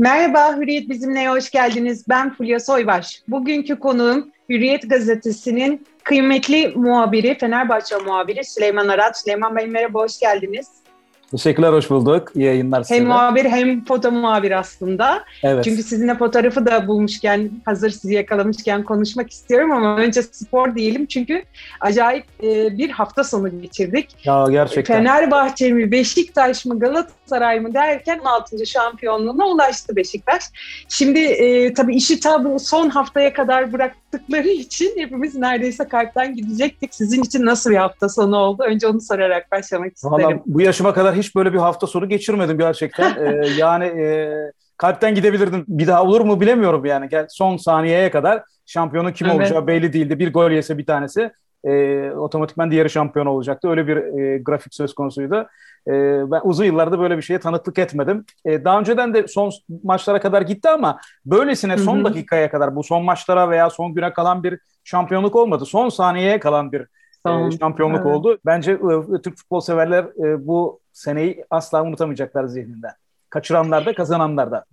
Merhaba 0.00 0.56
Hürriyet 0.56 0.88
bizimle 0.88 1.28
hoş 1.28 1.50
geldiniz. 1.50 2.08
Ben 2.08 2.34
Fulya 2.34 2.60
Soybaş. 2.60 3.22
Bugünkü 3.28 3.78
konuğum 3.78 4.30
Hürriyet 4.48 4.90
Gazetesi'nin 4.90 5.86
kıymetli 6.04 6.68
muhabiri, 6.68 7.38
Fenerbahçe 7.38 7.96
muhabiri 7.96 8.44
Süleyman 8.44 8.88
Arat. 8.88 9.18
Süleyman 9.18 9.56
Bey 9.56 9.66
merhaba, 9.66 10.00
hoş 10.00 10.18
geldiniz. 10.18 10.68
Teşekkürler, 11.30 11.72
hoş 11.72 11.90
bulduk. 11.90 12.32
İyi 12.34 12.44
yayınlar 12.44 12.82
size. 12.82 12.94
Hem 12.94 13.06
muhabir 13.06 13.44
hem 13.44 13.84
foto 13.84 14.12
muhabir 14.12 14.58
aslında. 14.58 15.24
Evet. 15.42 15.64
Çünkü 15.64 15.82
sizinle 15.82 16.14
fotoğrafı 16.14 16.66
da 16.66 16.86
bulmuşken, 16.86 17.50
hazır 17.64 17.90
sizi 17.90 18.14
yakalamışken 18.14 18.82
konuşmak 18.82 19.30
istiyorum 19.30 19.72
ama 19.72 19.96
önce 19.96 20.22
spor 20.22 20.74
diyelim. 20.74 21.06
Çünkü 21.06 21.42
acayip 21.80 22.24
e, 22.42 22.78
bir 22.78 22.90
hafta 22.90 23.24
sonu 23.24 23.62
geçirdik. 23.62 24.26
Ya 24.26 24.46
gerçekten. 24.50 24.96
Fenerbahçe 24.96 25.72
mi, 25.72 25.92
Beşiktaş 25.92 26.66
mı, 26.66 26.78
Galatasaray 26.78 27.60
mı 27.60 27.74
derken 27.74 28.20
6. 28.24 28.66
şampiyonluğuna 28.66 29.46
ulaştı 29.46 29.96
Beşiktaş. 29.96 30.44
Şimdi 30.88 31.18
e, 31.18 31.74
tabii 31.74 31.96
işi 31.96 32.20
tabi 32.20 32.58
son 32.58 32.88
haftaya 32.88 33.32
kadar 33.32 33.72
bıraktıkları 33.72 34.48
için 34.48 34.92
hepimiz 34.96 35.34
neredeyse 35.34 35.88
kalpten 35.88 36.34
gidecektik. 36.34 36.94
Sizin 36.94 37.22
için 37.22 37.46
nasıl 37.46 37.70
bir 37.70 37.76
hafta 37.76 38.08
sonu 38.08 38.36
oldu? 38.36 38.62
Önce 38.62 38.86
onu 38.86 39.00
sorarak 39.00 39.52
başlamak 39.52 39.96
isterim. 39.96 40.12
Valla 40.12 40.40
bu 40.46 40.60
yaşıma 40.60 40.94
kadar 40.94 41.19
hiç 41.20 41.36
böyle 41.36 41.52
bir 41.52 41.58
hafta 41.58 41.86
sonu 41.86 42.08
geçirmedim 42.08 42.58
gerçekten. 42.58 43.26
ee, 43.26 43.46
yani 43.58 43.84
e, 43.84 44.32
kalpten 44.76 45.14
gidebilirdim. 45.14 45.64
Bir 45.68 45.86
daha 45.86 46.02
olur 46.02 46.20
mu 46.20 46.40
bilemiyorum 46.40 46.84
yani. 46.84 47.08
Gel 47.08 47.26
son 47.30 47.56
saniyeye 47.56 48.10
kadar 48.10 48.42
şampiyonun 48.66 49.12
kim 49.12 49.26
evet. 49.26 49.36
olacağı 49.36 49.66
belli 49.66 49.92
değildi. 49.92 50.18
Bir 50.18 50.32
gol 50.32 50.50
yese 50.50 50.78
bir 50.78 50.86
tanesi 50.86 51.30
e, 51.64 52.10
otomatikman 52.10 52.70
diğeri 52.70 52.90
şampiyon 52.90 53.26
olacaktı. 53.26 53.68
Öyle 53.68 53.86
bir 53.86 53.96
e, 53.96 54.38
grafik 54.38 54.74
söz 54.74 54.94
konusuydu. 54.94 55.46
E, 55.86 55.92
ben 56.30 56.40
uzun 56.44 56.64
yıllarda 56.64 56.98
böyle 56.98 57.16
bir 57.16 57.22
şeye 57.22 57.40
tanıklık 57.40 57.78
etmedim. 57.78 58.24
E, 58.44 58.64
daha 58.64 58.80
önceden 58.80 59.14
de 59.14 59.28
son 59.28 59.52
maçlara 59.82 60.20
kadar 60.20 60.42
gitti 60.42 60.68
ama 60.68 61.00
böylesine 61.26 61.78
son 61.78 61.96
Hı-hı. 61.96 62.04
dakikaya 62.04 62.50
kadar 62.50 62.76
bu 62.76 62.82
son 62.82 63.04
maçlara 63.04 63.50
veya 63.50 63.70
son 63.70 63.94
güne 63.94 64.12
kalan 64.12 64.42
bir 64.42 64.58
şampiyonluk 64.84 65.36
olmadı. 65.36 65.66
Son 65.66 65.88
saniyeye 65.88 66.40
kalan 66.40 66.72
bir 66.72 66.80
e, 67.26 67.58
şampiyonluk 67.60 68.00
evet. 68.06 68.16
oldu. 68.16 68.38
Bence 68.46 68.72
e, 68.72 69.22
Türk 69.22 69.38
futbol 69.38 69.60
severler 69.60 70.04
e, 70.04 70.46
bu 70.46 70.79
seneyi 70.92 71.44
asla 71.50 71.82
unutamayacaklar 71.82 72.46
zihninden. 72.46 72.92
Kaçıranlar 73.30 73.86
da 73.86 73.94
kazananlar 73.94 74.50
da. 74.50 74.64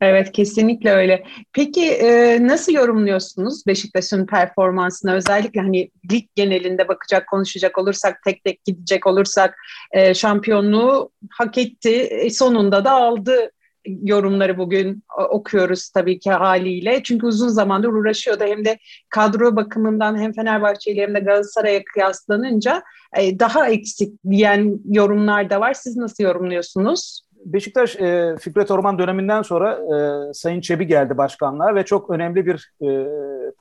Evet 0.00 0.32
kesinlikle 0.32 0.90
öyle. 0.90 1.24
Peki 1.52 1.90
e, 1.90 2.38
nasıl 2.46 2.72
yorumluyorsunuz 2.72 3.66
Beşiktaş'ın 3.66 4.26
performansını? 4.26 5.14
Özellikle 5.14 5.60
hani 5.60 5.90
lig 6.12 6.24
genelinde 6.34 6.88
bakacak 6.88 7.28
konuşacak 7.28 7.78
olursak 7.78 8.22
tek 8.24 8.44
tek 8.44 8.64
gidecek 8.64 9.06
olursak 9.06 9.56
e, 9.92 10.14
şampiyonluğu 10.14 11.10
hak 11.30 11.58
etti. 11.58 11.90
E, 11.90 12.30
sonunda 12.30 12.84
da 12.84 12.90
aldı 12.90 13.50
yorumları 13.86 14.58
bugün 14.58 15.02
okuyoruz 15.30 15.90
tabii 15.90 16.18
ki 16.18 16.30
haliyle. 16.30 17.02
Çünkü 17.02 17.26
uzun 17.26 17.48
zamandır 17.48 17.88
uğraşıyordu. 17.88 18.44
Hem 18.44 18.64
de 18.64 18.78
kadro 19.08 19.56
bakımından 19.56 20.18
hem 20.18 20.32
Fenerbahçe 20.32 20.92
ile 20.92 21.02
hem 21.02 21.14
de 21.14 21.20
Galatasaray'a 21.20 21.84
kıyaslanınca 21.84 22.82
e, 23.18 23.38
daha 23.38 23.68
eksik 23.68 24.12
diyen 24.30 24.78
yorumlar 24.90 25.50
da 25.50 25.60
var. 25.60 25.74
Siz 25.74 25.96
nasıl 25.96 26.24
yorumluyorsunuz? 26.24 27.24
Beşiktaş 27.44 27.96
e, 27.96 28.36
Fikret 28.40 28.70
Orman 28.70 28.98
döneminden 28.98 29.42
sonra 29.42 29.72
e, 29.72 30.32
Sayın 30.32 30.60
Çebi 30.60 30.86
geldi 30.86 31.18
başkanlığa 31.18 31.74
ve 31.74 31.84
çok 31.84 32.10
önemli 32.10 32.46
bir 32.46 32.72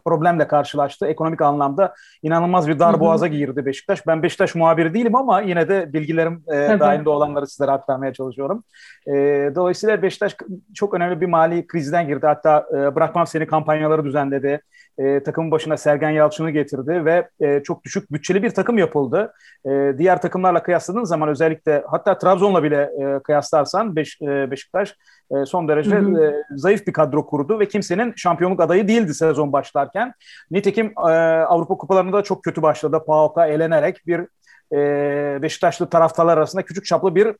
problemle 0.06 0.48
karşılaştı. 0.48 1.08
Ekonomik 1.08 1.42
anlamda 1.42 1.94
inanılmaz 2.24 2.68
bir 2.68 2.80
dar 2.80 3.00
boğaza 3.00 3.28
girdi 3.28 3.66
Beşiktaş. 3.66 4.08
Ben 4.08 4.24
Beşiktaş 4.24 4.56
muhabiri 4.56 4.94
değilim 4.94 5.16
ama 5.16 5.42
yine 5.42 5.70
de 5.70 5.94
bilgilerim 5.94 6.44
e, 6.48 6.80
dahilinde 6.80 7.10
olanları 7.10 7.48
sizlere 7.48 7.72
aktarmaya 7.72 8.14
çalışıyorum. 8.14 8.64
E, 9.08 9.14
dolayısıyla 9.56 10.02
Beşiktaş 10.02 10.36
çok 10.74 10.94
önemli 10.94 11.22
bir 11.22 11.26
mali 11.26 11.68
krizden 11.68 12.08
girdi. 12.08 12.26
Hatta 12.26 12.68
e, 12.72 12.96
Bırakmam 12.96 13.28
Seni 13.28 13.48
kampanyaları 13.48 14.06
düzenledi. 14.06 14.62
E, 14.98 15.24
takımın 15.24 15.52
başına 15.52 15.78
Sergen 15.78 16.10
Yalçın'ı 16.10 16.52
getirdi 16.52 17.06
ve 17.06 17.30
e, 17.40 17.64
çok 17.64 17.84
düşük 17.84 18.12
bütçeli 18.12 18.44
bir 18.44 18.50
takım 18.50 18.78
yapıldı. 18.78 19.34
E, 19.66 19.94
diğer 19.98 20.22
takımlarla 20.22 20.64
kıyasladığın 20.64 21.04
zaman 21.04 21.30
özellikle 21.30 21.84
hatta 21.88 22.18
Trabzon'la 22.18 22.64
bile 22.64 22.90
e, 23.02 23.20
kıyaslarsan 23.24 23.96
Beş, 23.96 24.22
e, 24.22 24.52
Beşiktaş 24.52 24.96
e, 25.32 25.46
son 25.46 25.68
derece 25.68 25.96
hı 25.96 26.00
hı. 26.00 26.24
E, 26.24 26.44
zayıf 26.58 26.88
bir 26.88 26.94
kadro 26.94 27.26
kurdu 27.26 27.60
ve 27.60 27.68
kimsenin 27.68 28.14
şampiyonluk 28.16 28.60
adayı 28.60 28.88
değildi 28.88 29.14
sezon 29.14 29.54
başlarken. 29.54 30.14
Nitekim 30.52 30.94
e, 30.98 31.12
Avrupa 31.44 31.78
Kupalarında 31.78 32.24
çok 32.24 32.44
kötü 32.44 32.62
başladı. 32.62 33.04
PAOK'a 33.08 33.48
elenerek 33.48 34.08
bir 34.08 34.28
e, 34.74 35.42
Beşiktaşlı 35.42 35.90
taraftarlar 35.90 36.38
arasında 36.38 36.62
küçük 36.62 36.86
çaplı 36.86 37.16
bir 37.16 37.36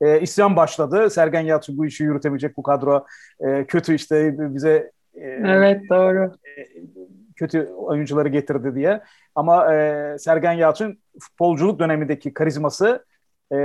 e, 0.00 0.20
isyan 0.20 0.56
başladı. 0.56 1.10
Sergen 1.10 1.40
Yalçın 1.40 1.78
bu 1.78 1.86
işi 1.86 2.04
yürütemeyecek 2.04 2.56
bu 2.56 2.62
kadro 2.62 3.06
e, 3.40 3.64
kötü 3.64 3.94
işte 3.94 4.34
bize 4.38 4.90
e, 5.14 5.28
evet 5.44 5.82
doğru 5.90 6.24
e, 6.24 6.66
kötü 7.36 7.64
oyuncuları 7.64 8.28
getirdi 8.28 8.74
diye. 8.74 9.00
Ama 9.34 9.74
e, 9.74 10.18
Sergen 10.18 10.52
Yalçın 10.52 10.98
futbolculuk 11.20 11.78
dönemindeki 11.78 12.34
karizması 12.34 13.04
e, 13.52 13.56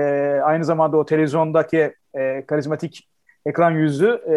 aynı 0.44 0.66
zamanda 0.66 0.98
o 0.98 1.06
televizyondaki 1.06 1.96
e, 2.14 2.46
karizmatik 2.46 3.10
ekran 3.46 3.72
yüzü 3.72 4.08
e, 4.08 4.36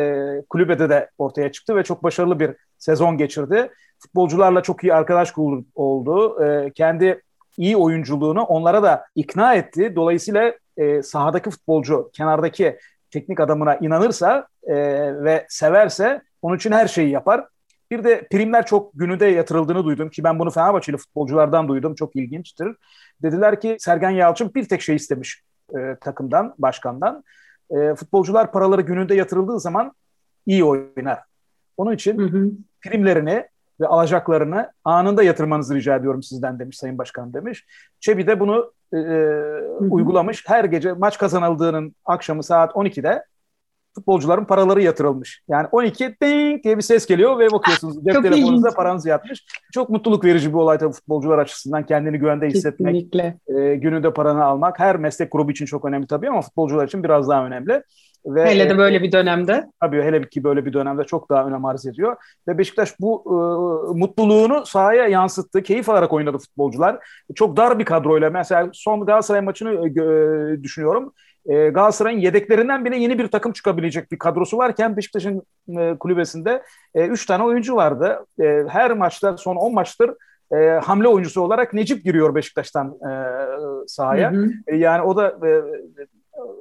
kulübede 0.48 0.88
de 0.88 1.10
ortaya 1.18 1.52
çıktı 1.52 1.76
ve 1.76 1.82
çok 1.82 2.02
başarılı 2.02 2.40
bir 2.40 2.56
sezon 2.78 3.18
geçirdi. 3.18 3.70
Futbolcularla 3.98 4.62
çok 4.62 4.84
iyi 4.84 4.94
arkadaş 4.94 5.32
oldu. 5.74 6.44
E, 6.44 6.70
kendi 6.70 7.22
iyi 7.56 7.76
oyunculuğunu 7.76 8.42
onlara 8.42 8.82
da 8.82 9.04
ikna 9.14 9.54
etti. 9.54 9.96
Dolayısıyla 9.96 10.54
e, 10.76 11.02
sahadaki 11.02 11.50
futbolcu 11.50 12.10
kenardaki 12.12 12.78
teknik 13.10 13.40
adamına 13.40 13.76
inanırsa 13.76 14.48
e, 14.62 14.74
ve 15.24 15.46
severse 15.48 16.22
onun 16.42 16.56
için 16.56 16.72
her 16.72 16.88
şeyi 16.88 17.10
yapar. 17.10 17.46
Bir 17.90 18.04
de 18.04 18.26
primler 18.30 18.66
çok 18.66 18.90
günüde 18.94 19.26
yatırıldığını 19.26 19.84
duydum 19.84 20.10
ki 20.10 20.24
ben 20.24 20.38
bunu 20.38 20.50
Fenerbahçeli 20.50 20.96
futbolculardan 20.96 21.68
duydum. 21.68 21.94
Çok 21.94 22.16
ilginçtir. 22.16 22.68
Dediler 23.22 23.60
ki 23.60 23.76
Sergen 23.80 24.10
Yalçın 24.10 24.54
bir 24.54 24.68
tek 24.68 24.82
şey 24.82 24.96
istemiş 24.96 25.42
e, 25.78 25.96
takımdan, 26.00 26.54
başkandan. 26.58 27.24
E, 27.70 27.94
futbolcular 27.94 28.52
paraları 28.52 28.80
gününde 28.80 29.14
yatırıldığı 29.14 29.60
zaman 29.60 29.92
iyi 30.46 30.64
oynar. 30.64 31.18
Onun 31.76 31.92
için 31.92 32.18
hı 32.18 32.24
hı. 32.24 32.50
primlerini 32.80 33.46
ve 33.80 33.86
alacaklarını 33.86 34.72
anında 34.84 35.22
yatırmanızı 35.22 35.74
rica 35.74 35.96
ediyorum 35.96 36.22
sizden 36.22 36.58
demiş 36.58 36.78
Sayın 36.78 36.98
Başkan 36.98 37.34
demiş. 37.34 37.66
Çebi 38.00 38.26
de 38.26 38.40
bunu 38.40 38.72
e, 38.92 38.98
e 38.98 39.62
uygulamış. 39.90 40.48
Her 40.48 40.64
gece 40.64 40.92
maç 40.92 41.18
kazanıldığının 41.18 41.94
akşamı 42.04 42.42
saat 42.42 42.72
12'de 42.72 43.24
futbolcuların 43.96 44.44
paraları 44.44 44.82
yatırılmış. 44.82 45.42
Yani 45.48 45.68
12 45.72 46.16
ding 46.22 46.64
diye 46.64 46.76
bir 46.76 46.82
ses 46.82 47.06
geliyor 47.06 47.38
ve 47.38 47.52
bakıyorsunuz 47.52 48.04
cep 48.04 48.22
telefonunuzda 48.22 48.70
paranız 48.70 49.06
yatmış. 49.06 49.44
Çok 49.74 49.90
mutluluk 49.90 50.24
verici 50.24 50.48
bir 50.48 50.58
olay 50.58 50.78
tabii 50.78 50.92
futbolcular 50.92 51.38
açısından 51.38 51.86
kendini 51.86 52.18
güvende 52.18 52.46
hissetmek, 52.46 53.14
e, 53.14 53.74
gününde 53.76 54.12
paranı 54.12 54.44
almak. 54.44 54.78
Her 54.78 54.96
meslek 54.96 55.32
grubu 55.32 55.50
için 55.50 55.66
çok 55.66 55.84
önemli 55.84 56.06
tabii 56.06 56.28
ama 56.28 56.42
futbolcular 56.42 56.86
için 56.86 57.04
biraz 57.04 57.28
daha 57.28 57.46
önemli. 57.46 57.82
Ve, 58.26 58.46
hele 58.46 58.70
de 58.70 58.78
böyle 58.78 59.02
bir 59.02 59.12
dönemde. 59.12 59.66
Tabii 59.80 60.02
hele 60.02 60.28
ki 60.28 60.44
böyle 60.44 60.66
bir 60.66 60.72
dönemde 60.72 61.04
çok 61.04 61.30
daha 61.30 61.46
önem 61.46 61.64
arz 61.64 61.86
ediyor. 61.86 62.16
Ve 62.48 62.58
Beşiktaş 62.58 63.00
bu 63.00 63.22
e, 63.26 63.98
mutluluğunu 63.98 64.66
sahaya 64.66 65.06
yansıttı. 65.06 65.62
Keyif 65.62 65.88
alarak 65.88 66.12
oynadı 66.12 66.38
futbolcular. 66.38 66.98
Çok 67.34 67.56
dar 67.56 67.78
bir 67.78 67.84
kadroyla. 67.84 68.30
Mesela 68.30 68.70
son 68.72 69.06
Galatasaray 69.06 69.40
maçını 69.40 69.88
e, 69.88 70.62
düşünüyorum 70.62 71.12
e, 71.48 71.68
Galatasaray'ın 71.68 72.18
yedeklerinden 72.18 72.84
bile 72.84 72.96
yeni 72.96 73.18
bir 73.18 73.28
takım 73.28 73.52
çıkabilecek 73.52 74.12
bir 74.12 74.18
kadrosu 74.18 74.58
varken 74.58 74.96
Beşiktaş'ın 74.96 75.42
e, 75.78 75.98
kulübesinde 75.98 76.62
3 76.94 77.24
e, 77.24 77.26
tane 77.26 77.42
oyuncu 77.44 77.76
vardı. 77.76 78.26
E, 78.40 78.64
her 78.68 78.92
maçta 78.92 79.36
son 79.36 79.56
10 79.56 79.74
maçtır 79.74 80.10
e, 80.52 80.56
hamle 80.66 81.08
oyuncusu 81.08 81.40
olarak 81.40 81.74
Necip 81.74 82.04
giriyor 82.04 82.34
Beşiktaş'tan 82.34 82.88
e, 82.88 83.10
sahaya. 83.86 84.32
Hı 84.32 84.36
hı. 84.36 84.50
E, 84.66 84.76
yani 84.76 85.02
o 85.02 85.16
da 85.16 85.28
e, 85.48 85.62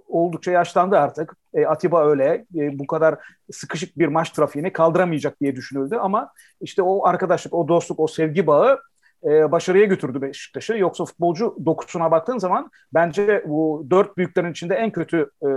oldukça 0.07 0.51
yaşlandı 0.51 0.97
artık. 0.97 1.35
E, 1.53 1.65
Atiba 1.65 2.05
öyle. 2.05 2.45
E, 2.55 2.79
bu 2.79 2.87
kadar 2.87 3.15
sıkışık 3.51 3.99
bir 3.99 4.07
maç 4.07 4.29
trafiğini 4.29 4.73
kaldıramayacak 4.73 5.41
diye 5.41 5.55
düşünüldü 5.55 5.95
ama 5.95 6.31
işte 6.61 6.81
o 6.81 7.05
arkadaşlık, 7.05 7.53
o 7.53 7.67
dostluk, 7.67 7.99
o 7.99 8.07
sevgi 8.07 8.47
bağı 8.47 8.79
e, 9.25 9.51
başarıya 9.51 9.85
götürdü 9.85 10.21
Beşiktaş'ı. 10.21 10.77
Yoksa 10.77 11.05
futbolcu 11.05 11.55
dokusuna 11.65 12.11
baktığın 12.11 12.37
zaman 12.37 12.71
bence 12.93 13.43
bu 13.47 13.87
dört 13.89 14.17
büyüklerin 14.17 14.51
içinde 14.51 14.75
en 14.75 14.91
kötü 14.91 15.31
e, 15.43 15.47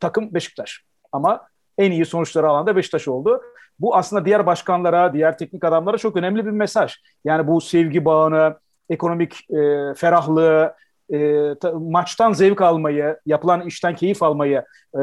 takım 0.00 0.34
Beşiktaş. 0.34 0.84
Ama 1.12 1.48
en 1.78 1.90
iyi 1.90 2.06
sonuçları 2.06 2.48
alan 2.48 2.66
da 2.66 2.76
Beşiktaş 2.76 3.08
oldu. 3.08 3.42
Bu 3.78 3.96
aslında 3.96 4.24
diğer 4.24 4.46
başkanlara, 4.46 5.12
diğer 5.12 5.38
teknik 5.38 5.64
adamlara 5.64 5.98
çok 5.98 6.16
önemli 6.16 6.46
bir 6.46 6.50
mesaj. 6.50 6.94
Yani 7.24 7.46
bu 7.46 7.60
sevgi 7.60 8.04
bağını, 8.04 8.56
ekonomik 8.90 9.50
e, 9.50 9.94
ferahlığı, 9.94 10.74
e, 11.12 11.54
ta, 11.60 11.72
maçtan 11.72 12.32
zevk 12.32 12.60
almayı, 12.60 13.20
yapılan 13.26 13.60
işten 13.60 13.94
keyif 13.94 14.22
almayı 14.22 14.64
e, 14.94 14.98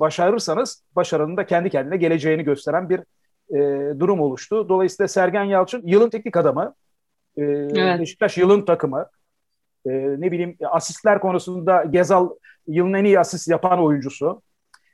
başarırsanız 0.00 0.84
başarının 0.96 1.36
da 1.36 1.46
kendi 1.46 1.70
kendine 1.70 1.96
geleceğini 1.96 2.44
gösteren 2.44 2.88
bir 2.88 3.00
e, 3.50 4.00
durum 4.00 4.20
oluştu. 4.20 4.68
Dolayısıyla 4.68 5.08
Sergen 5.08 5.44
Yalçın 5.44 5.82
yılın 5.84 6.10
teknik 6.10 6.36
adamı. 6.36 6.74
E, 7.36 7.42
evet. 7.42 8.00
Beşiktaş 8.00 8.38
yılın 8.38 8.64
takımı. 8.64 9.06
E, 9.86 9.90
ne 9.92 10.32
bileyim 10.32 10.56
asistler 10.64 11.20
konusunda 11.20 11.84
Gezal 11.84 12.30
yılın 12.66 12.92
en 12.92 13.04
iyi 13.04 13.20
asist 13.20 13.48
yapan 13.48 13.82
oyuncusu. 13.82 14.42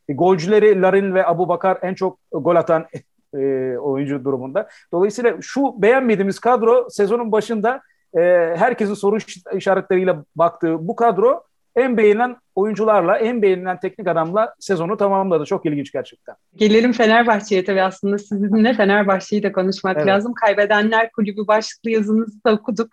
E, 0.08 0.12
golcüleri 0.12 0.82
Larin 0.82 1.14
ve 1.14 1.26
Abu 1.26 1.49
Bakar 1.49 1.79
en 1.82 1.94
çok 1.94 2.19
gol 2.32 2.56
atan 2.56 2.87
e, 3.35 3.38
oyuncu 3.79 4.25
durumunda. 4.25 4.69
Dolayısıyla 4.93 5.37
şu 5.40 5.82
beğenmediğimiz 5.82 6.38
kadro 6.38 6.88
sezonun 6.90 7.32
başında 7.32 7.82
e, 8.14 8.20
herkesin 8.56 8.94
soru 8.94 9.19
işaretleriyle 9.55 10.17
baktığı 10.37 10.88
bu 10.88 10.96
kadro 10.96 11.43
en 11.78 11.96
beğenilen 11.96 12.36
oyuncularla, 12.54 13.19
en 13.19 13.42
beğenilen 13.42 13.80
teknik 13.80 14.08
adamla 14.08 14.54
sezonu 14.60 14.96
tamamladı. 14.96 15.44
Çok 15.44 15.66
ilginç 15.66 15.92
gerçekten. 15.92 16.34
Gelelim 16.56 16.92
Fenerbahçe'ye 16.92 17.64
tabii 17.64 17.82
aslında 17.82 18.19
sizinle 18.19 18.75
Fenerbahçe'yi 18.75 19.42
de 19.42 19.52
konuşmak 19.52 19.96
evet. 19.96 20.06
lazım. 20.06 20.34
Kaybedenler 20.34 21.10
Kulübü 21.12 21.46
başlıklı 21.46 21.90
yazınızı 21.90 22.44
da 22.44 22.52
okuduk. 22.52 22.88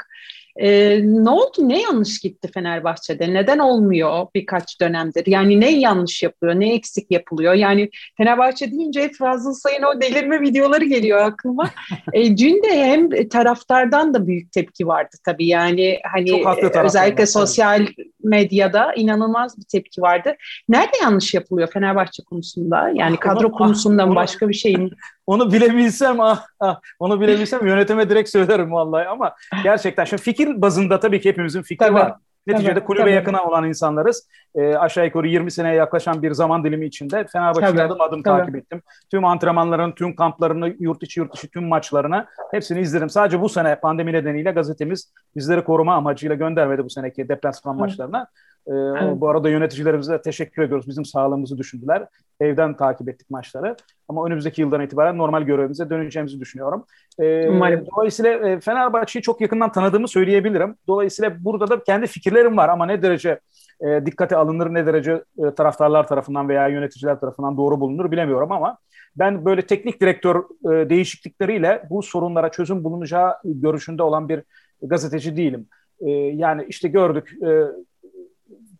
Ee, 0.57 1.01
ne 1.03 1.29
oldu? 1.29 1.57
Ne 1.59 1.81
yanlış 1.81 2.19
gitti 2.19 2.49
Fenerbahçe'de? 2.53 3.33
Neden 3.33 3.59
olmuyor 3.59 4.27
birkaç 4.35 4.81
dönemdir? 4.81 5.23
Yani 5.27 5.61
ne 5.61 5.71
yanlış 5.71 6.23
yapıyor? 6.23 6.59
Ne 6.59 6.73
eksik 6.73 7.11
yapılıyor? 7.11 7.53
Yani 7.53 7.89
Fenerbahçe 8.17 8.71
deyince 8.71 9.03
hep 9.03 9.15
Fazıl 9.15 9.53
Sayın 9.53 9.83
o 9.83 10.01
delirme 10.01 10.41
videoları 10.41 10.85
geliyor 10.85 11.19
aklıma. 11.19 11.69
e, 12.13 12.37
dün 12.37 12.63
de 12.63 12.85
hem 12.85 13.27
taraftardan 13.29 14.13
da 14.13 14.27
büyük 14.27 14.51
tepki 14.51 14.87
vardı 14.87 15.15
tabii. 15.25 15.47
Yani 15.47 15.99
hani 16.11 16.43
özellikle 16.83 17.25
sosyal 17.25 17.87
medyada 18.23 18.93
inanılmaz 18.93 19.57
bir 19.57 19.65
tepki 19.71 20.01
vardı. 20.01 20.35
Nerede 20.69 20.97
yanlış 21.01 21.33
yapılıyor 21.33 21.67
Fenerbahçe 21.73 22.23
konusunda? 22.23 22.91
Yani 22.95 23.17
kadro 23.17 23.51
konusunda 23.51 24.05
mı 24.05 24.15
başka 24.15 24.49
bir 24.49 24.53
şey 24.53 24.77
mi? 24.77 24.89
onu 25.27 25.53
bilebilsem 25.53 26.19
ah, 26.19 26.45
ah 26.59 26.79
onu 26.99 27.21
bilebilsem 27.21 27.67
yönetime 27.67 28.09
direkt 28.09 28.29
söylerim 28.29 28.71
vallahi 28.71 29.07
ama 29.07 29.35
gerçekten 29.63 30.05
şimdi 30.05 30.21
fikir 30.21 30.61
bazında 30.61 30.99
tabii 30.99 31.21
ki 31.21 31.29
hepimizin 31.29 31.61
fikri 31.61 31.85
tabii. 31.85 31.95
var. 31.95 32.13
Neticede 32.47 32.73
tabii, 32.73 32.85
kulübe 32.85 33.03
tabii. 33.03 33.13
yakına 33.13 33.43
olan 33.43 33.67
insanlarız. 33.67 34.27
E, 34.55 34.75
aşağı 34.75 35.05
yukarı 35.05 35.27
20 35.27 35.51
seneye 35.51 35.75
yaklaşan 35.75 36.23
bir 36.23 36.31
zaman 36.31 36.63
dilimi 36.63 36.85
içinde 36.85 37.27
Fenerbahçe'yi 37.27 37.81
adım 37.81 38.01
adım 38.01 38.23
tabii. 38.23 38.39
takip 38.39 38.55
ettim. 38.55 38.81
Tüm 39.11 39.25
antrenmanların, 39.25 39.91
tüm 39.91 40.15
kamplarını, 40.15 40.75
yurt 40.79 41.03
içi 41.03 41.19
yurt 41.19 41.33
dışı 41.33 41.49
tüm 41.49 41.67
maçlarını 41.67 42.25
hepsini 42.51 42.81
izledim. 42.81 43.09
Sadece 43.09 43.41
bu 43.41 43.49
sene 43.49 43.79
pandemi 43.79 44.13
nedeniyle 44.13 44.51
gazetemiz 44.51 45.13
bizleri 45.35 45.63
koruma 45.63 45.95
amacıyla 45.95 46.35
göndermedi 46.35 46.83
bu 46.83 46.89
seneki 46.89 47.29
deplasman 47.29 47.77
maçlarına. 47.77 48.27
Ee, 48.67 48.71
evet. 48.73 49.21
Bu 49.21 49.29
arada 49.29 49.49
yöneticilerimize 49.49 50.21
teşekkür 50.21 50.61
ediyoruz. 50.63 50.87
Bizim 50.87 51.05
sağlığımızı 51.05 51.57
düşündüler. 51.57 52.07
Evden 52.39 52.77
takip 52.77 53.09
ettik 53.09 53.29
maçları. 53.29 53.75
Ama 54.07 54.25
önümüzdeki 54.25 54.61
yıldan 54.61 54.81
itibaren 54.81 55.17
normal 55.17 55.41
görevimize 55.41 55.89
döneceğimizi 55.89 56.39
düşünüyorum. 56.39 56.85
Ee, 57.19 57.49
Umarım. 57.49 57.85
Dolayısıyla 57.95 58.49
e, 58.49 58.59
Fenerbahçe'yi 58.59 59.23
çok 59.23 59.41
yakından 59.41 59.71
tanıdığımı 59.71 60.07
söyleyebilirim. 60.07 60.75
Dolayısıyla 60.87 61.35
burada 61.39 61.67
da 61.67 61.83
kendi 61.83 62.07
fikirlerim 62.07 62.57
var 62.57 62.69
ama 62.69 62.85
ne 62.85 63.01
derece 63.01 63.39
e, 63.81 64.05
dikkate 64.05 64.35
alınır, 64.35 64.73
ne 64.73 64.85
derece 64.85 65.23
e, 65.37 65.51
taraftarlar 65.55 66.07
tarafından 66.07 66.49
veya 66.49 66.67
yöneticiler 66.67 67.19
tarafından 67.19 67.57
doğru 67.57 67.79
bulunur 67.79 68.11
bilemiyorum 68.11 68.51
ama 68.51 68.77
ben 69.15 69.45
böyle 69.45 69.61
teknik 69.61 70.01
direktör 70.01 70.35
e, 70.35 70.89
değişiklikleriyle 70.89 71.83
bu 71.89 72.03
sorunlara 72.03 72.51
çözüm 72.51 72.83
bulunacağı 72.83 73.33
görüşünde 73.43 74.03
olan 74.03 74.29
bir 74.29 74.43
gazeteci 74.81 75.37
değilim. 75.37 75.67
E, 75.99 76.09
yani 76.11 76.65
işte 76.69 76.87
gördük 76.87 77.33
e, 77.43 77.61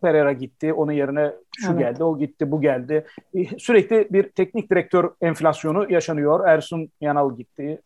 Pereira 0.02 0.34
gitti, 0.34 0.74
onun 0.74 0.92
yerine 0.92 1.32
şu 1.58 1.72
evet. 1.72 1.80
geldi, 1.80 2.04
o 2.04 2.18
gitti, 2.18 2.52
bu 2.52 2.62
geldi. 2.62 3.06
E, 3.34 3.60
sürekli 3.60 4.08
bir 4.12 4.30
teknik 4.30 4.72
direktör 4.72 5.10
enflasyonu 5.22 5.92
yaşanıyor. 5.92 6.48
Ersun 6.48 6.90
Yanal 7.02 7.38
gitti, 7.38 7.82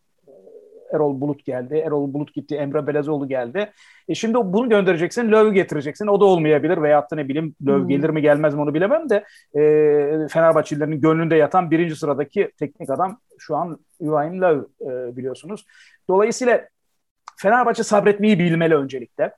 Erol 0.94 1.22
Bulut 1.22 1.46
geldi. 1.46 1.76
Erol 1.76 2.14
Bulut 2.14 2.34
gitti. 2.34 2.56
Emre 2.56 2.88
Belezoğlu 2.88 3.28
geldi. 3.28 3.72
E 4.08 4.16
şimdi 4.16 4.36
bunu 4.36 4.70
göndereceksin. 4.70 5.32
Löw 5.32 5.54
getireceksin. 5.54 6.08
O 6.08 6.22
da 6.22 6.26
olmayabilir. 6.26 6.82
Veyahut 6.82 7.12
da 7.12 7.16
ne 7.16 7.28
bileyim 7.28 7.56
Löw 7.62 7.82
hmm. 7.82 7.88
gelir 7.88 8.10
mi 8.10 8.22
gelmez 8.22 8.54
mi 8.56 8.62
onu 8.62 8.74
bilemem 8.74 9.10
de 9.10 9.26
e, 9.56 10.28
Fenerbahçelilerin 10.28 11.02
gönlünde 11.02 11.36
yatan 11.36 11.72
birinci 11.72 11.96
sıradaki 11.96 12.52
teknik 12.60 12.90
adam 12.90 13.20
şu 13.38 13.56
an 13.56 13.80
Joachim 14.02 14.42
Löw 14.42 14.68
e, 14.82 15.18
biliyorsunuz. 15.18 15.66
Dolayısıyla 16.10 16.68
Fenerbahçe 17.38 17.84
sabretmeyi 17.84 18.40
bilmeli 18.40 18.76
öncelikle 18.76 19.32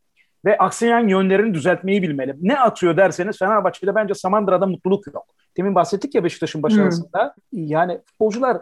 ve 0.45 0.57
aksayan 0.57 1.07
yönlerini 1.07 1.53
düzeltmeyi 1.53 2.01
bilmeli. 2.01 2.35
Ne 2.41 2.59
atıyor 2.59 2.97
derseniz 2.97 3.39
Fenerbahçe'de 3.39 3.95
bence 3.95 4.13
Samandıra'da 4.13 4.65
mutluluk 4.65 5.07
yok. 5.07 5.25
Demin 5.57 5.75
bahsettik 5.75 6.15
ya 6.15 6.23
Beşiktaş'ın 6.23 6.63
başarısında. 6.63 7.35
Hmm. 7.53 7.63
Yani 7.65 7.99
futbolcular 8.05 8.57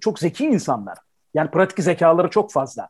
çok 0.00 0.18
zeki 0.18 0.46
insanlar. 0.46 0.98
Yani 1.34 1.50
pratik 1.50 1.84
zekaları 1.84 2.30
çok 2.30 2.52
fazla. 2.52 2.88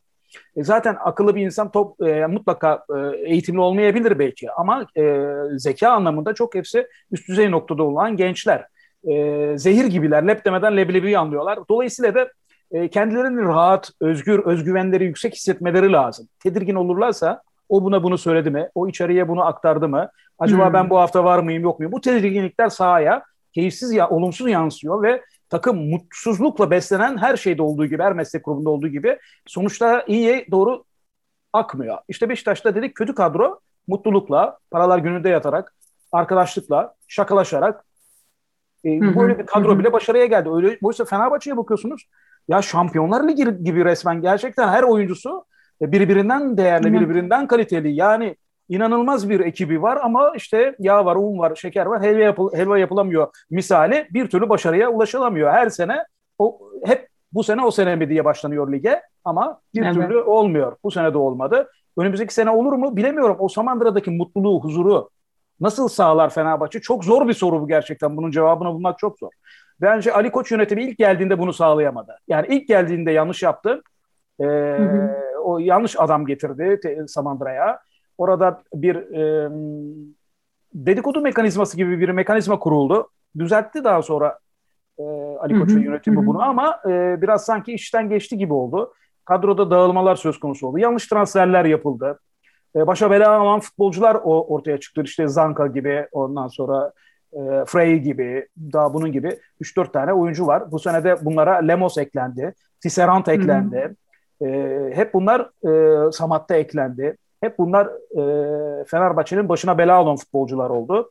E 0.56 0.64
zaten 0.64 0.96
akıllı 1.04 1.34
bir 1.34 1.42
insan 1.42 1.70
top 1.70 2.02
e, 2.02 2.26
mutlaka 2.26 2.84
e, 2.96 3.16
eğitimli 3.30 3.60
olmayabilir 3.60 4.18
belki 4.18 4.52
ama 4.52 4.86
e, 4.96 5.24
zeka 5.56 5.90
anlamında 5.90 6.34
çok 6.34 6.54
hepsi 6.54 6.86
üst 7.10 7.28
düzey 7.28 7.50
noktada 7.50 7.82
olan 7.82 8.16
gençler. 8.16 8.66
E, 9.08 9.52
zehir 9.58 9.84
gibiler, 9.84 10.28
lep 10.28 10.44
demeden 10.44 10.76
leblebiyi 10.76 11.18
anlıyorlar. 11.18 11.58
Dolayısıyla 11.68 12.14
da 12.14 12.28
e, 12.70 12.88
kendilerini 12.88 13.42
rahat, 13.42 13.90
özgür, 14.00 14.38
özgüvenleri 14.38 15.04
yüksek 15.04 15.34
hissetmeleri 15.34 15.92
lazım. 15.92 16.28
Tedirgin 16.38 16.74
olurlarsa 16.74 17.42
o 17.68 17.84
buna 17.84 18.02
bunu 18.02 18.18
söyledi 18.18 18.50
mi? 18.50 18.68
O 18.74 18.88
içeriye 18.88 19.28
bunu 19.28 19.44
aktardı 19.44 19.88
mı? 19.88 20.08
Acaba 20.38 20.66
hmm. 20.66 20.74
ben 20.74 20.90
bu 20.90 20.98
hafta 20.98 21.24
var 21.24 21.38
mıyım 21.38 21.62
yok 21.62 21.78
muyum? 21.78 21.92
Bu 21.92 22.00
tedirginlikler 22.00 22.68
sahaya 22.68 23.22
keyifsiz 23.52 23.92
ya 23.92 24.08
olumsuz 24.08 24.50
yansıyor 24.50 25.02
ve 25.02 25.22
takım 25.48 25.90
mutsuzlukla 25.90 26.70
beslenen 26.70 27.18
her 27.18 27.36
şeyde 27.36 27.62
olduğu 27.62 27.86
gibi, 27.86 28.02
her 28.02 28.12
meslek 28.12 28.44
grubunda 28.44 28.70
olduğu 28.70 28.88
gibi 28.88 29.18
sonuçta 29.46 30.04
iyiye 30.06 30.46
doğru 30.50 30.84
akmıyor. 31.52 31.98
İşte 32.08 32.28
Beşiktaş'ta 32.28 32.74
dedik 32.74 32.94
kötü 32.94 33.14
kadro 33.14 33.60
mutlulukla, 33.88 34.58
paralar 34.70 34.98
gününde 34.98 35.28
yatarak, 35.28 35.74
arkadaşlıkla, 36.12 36.94
şakalaşarak 37.08 37.84
e, 38.84 38.88
böyle 39.16 39.38
bir 39.38 39.46
kadro 39.46 39.78
bile 39.78 39.92
başarıya 39.92 40.26
geldi. 40.26 40.48
Öyle 40.52 40.78
oysa 40.82 41.04
Fenerbahçe'ye 41.04 41.56
bakıyorsunuz. 41.56 42.08
Ya 42.48 42.62
Şampiyonlar 42.62 43.28
Ligi 43.28 43.64
gibi 43.64 43.84
resmen 43.84 44.20
gerçekten 44.20 44.68
her 44.68 44.82
oyuncusu 44.82 45.44
birbirinden 45.80 46.56
değerli, 46.56 46.92
birbirinden 46.92 47.46
kaliteli. 47.46 47.92
Yani 47.92 48.36
inanılmaz 48.68 49.30
bir 49.30 49.40
ekibi 49.40 49.82
var 49.82 49.98
ama 50.02 50.32
işte 50.36 50.76
yağ 50.78 51.04
var, 51.04 51.16
un 51.16 51.38
var, 51.38 51.56
şeker 51.56 51.86
var, 51.86 52.02
helva, 52.02 52.22
yapıl 52.22 52.54
helva 52.54 52.78
yapılamıyor 52.78 53.28
misali 53.50 54.08
bir 54.10 54.28
türlü 54.28 54.48
başarıya 54.48 54.88
ulaşılamıyor. 54.88 55.52
Her 55.52 55.68
sene 55.68 56.04
o 56.38 56.60
hep 56.84 57.08
bu 57.32 57.42
sene 57.42 57.64
o 57.64 57.70
sene 57.70 57.96
mi 57.96 58.08
diye 58.08 58.24
başlanıyor 58.24 58.72
lige 58.72 59.02
ama 59.24 59.60
bir 59.74 59.82
evet. 59.82 59.94
türlü 59.94 60.20
olmuyor. 60.20 60.76
Bu 60.84 60.90
sene 60.90 61.14
de 61.14 61.18
olmadı. 61.18 61.70
Önümüzdeki 61.98 62.34
sene 62.34 62.50
olur 62.50 62.72
mu 62.72 62.96
bilemiyorum. 62.96 63.36
O 63.38 63.48
Samandıra'daki 63.48 64.10
mutluluğu, 64.10 64.64
huzuru 64.64 65.10
nasıl 65.60 65.88
sağlar 65.88 66.30
Fenerbahçe? 66.30 66.80
Çok 66.80 67.04
zor 67.04 67.28
bir 67.28 67.32
soru 67.32 67.60
bu 67.60 67.68
gerçekten. 67.68 68.16
Bunun 68.16 68.30
cevabını 68.30 68.68
bulmak 68.68 68.98
çok 68.98 69.18
zor. 69.18 69.30
Bence 69.80 70.12
Ali 70.12 70.30
Koç 70.30 70.50
yönetimi 70.50 70.84
ilk 70.84 70.98
geldiğinde 70.98 71.38
bunu 71.38 71.52
sağlayamadı. 71.52 72.18
Yani 72.28 72.46
ilk 72.50 72.68
geldiğinde 72.68 73.12
yanlış 73.12 73.42
yaptı. 73.42 73.82
Ee, 74.40 74.44
hı 74.44 74.82
hı. 74.82 75.25
O 75.46 75.58
yanlış 75.58 76.00
adam 76.00 76.26
getirdi 76.26 76.80
Samandıra'ya. 77.08 77.80
Orada 78.18 78.62
bir 78.74 78.96
e, 78.96 79.50
dedikodu 80.74 81.20
mekanizması 81.20 81.76
gibi 81.76 82.00
bir 82.00 82.08
mekanizma 82.08 82.58
kuruldu. 82.58 83.08
Düzeltti 83.38 83.84
daha 83.84 84.02
sonra 84.02 84.38
e, 84.98 85.02
Ali 85.40 85.60
Koç 85.60 85.74
ve 85.74 85.80
yönetimi 85.80 86.26
bunu 86.26 86.42
ama 86.42 86.80
e, 86.86 87.22
biraz 87.22 87.44
sanki 87.44 87.72
işten 87.72 88.08
geçti 88.08 88.38
gibi 88.38 88.52
oldu. 88.52 88.92
Kadroda 89.24 89.70
dağılmalar 89.70 90.16
söz 90.16 90.40
konusu 90.40 90.66
oldu. 90.66 90.78
Yanlış 90.78 91.06
transferler 91.06 91.64
yapıldı. 91.64 92.18
E, 92.76 92.86
başa 92.86 93.10
bela 93.10 93.30
alan 93.30 93.60
futbolcular 93.60 94.14
o, 94.14 94.54
ortaya 94.54 94.80
çıktı. 94.80 95.02
İşte 95.04 95.28
Zanka 95.28 95.66
gibi 95.66 96.06
ondan 96.12 96.48
sonra 96.48 96.92
e, 97.32 97.64
Frey 97.66 97.98
gibi 97.98 98.48
daha 98.72 98.94
bunun 98.94 99.12
gibi 99.12 99.38
3-4 99.60 99.92
tane 99.92 100.12
oyuncu 100.12 100.46
var. 100.46 100.72
Bu 100.72 100.78
sene 100.78 101.04
de 101.04 101.24
bunlara 101.24 101.54
Lemos 101.54 101.98
eklendi. 101.98 102.54
Tisserant 102.80 103.28
eklendi. 103.28 103.96
E, 104.42 104.46
hep 104.94 105.14
bunlar 105.14 105.50
e, 105.68 106.12
Samat'ta 106.12 106.56
eklendi. 106.56 107.16
Hep 107.40 107.58
bunlar 107.58 107.86
e, 107.86 108.84
Fenerbahçe'nin 108.84 109.48
başına 109.48 109.78
bela 109.78 110.02
olan 110.02 110.16
futbolcular 110.16 110.70
oldu. 110.70 111.10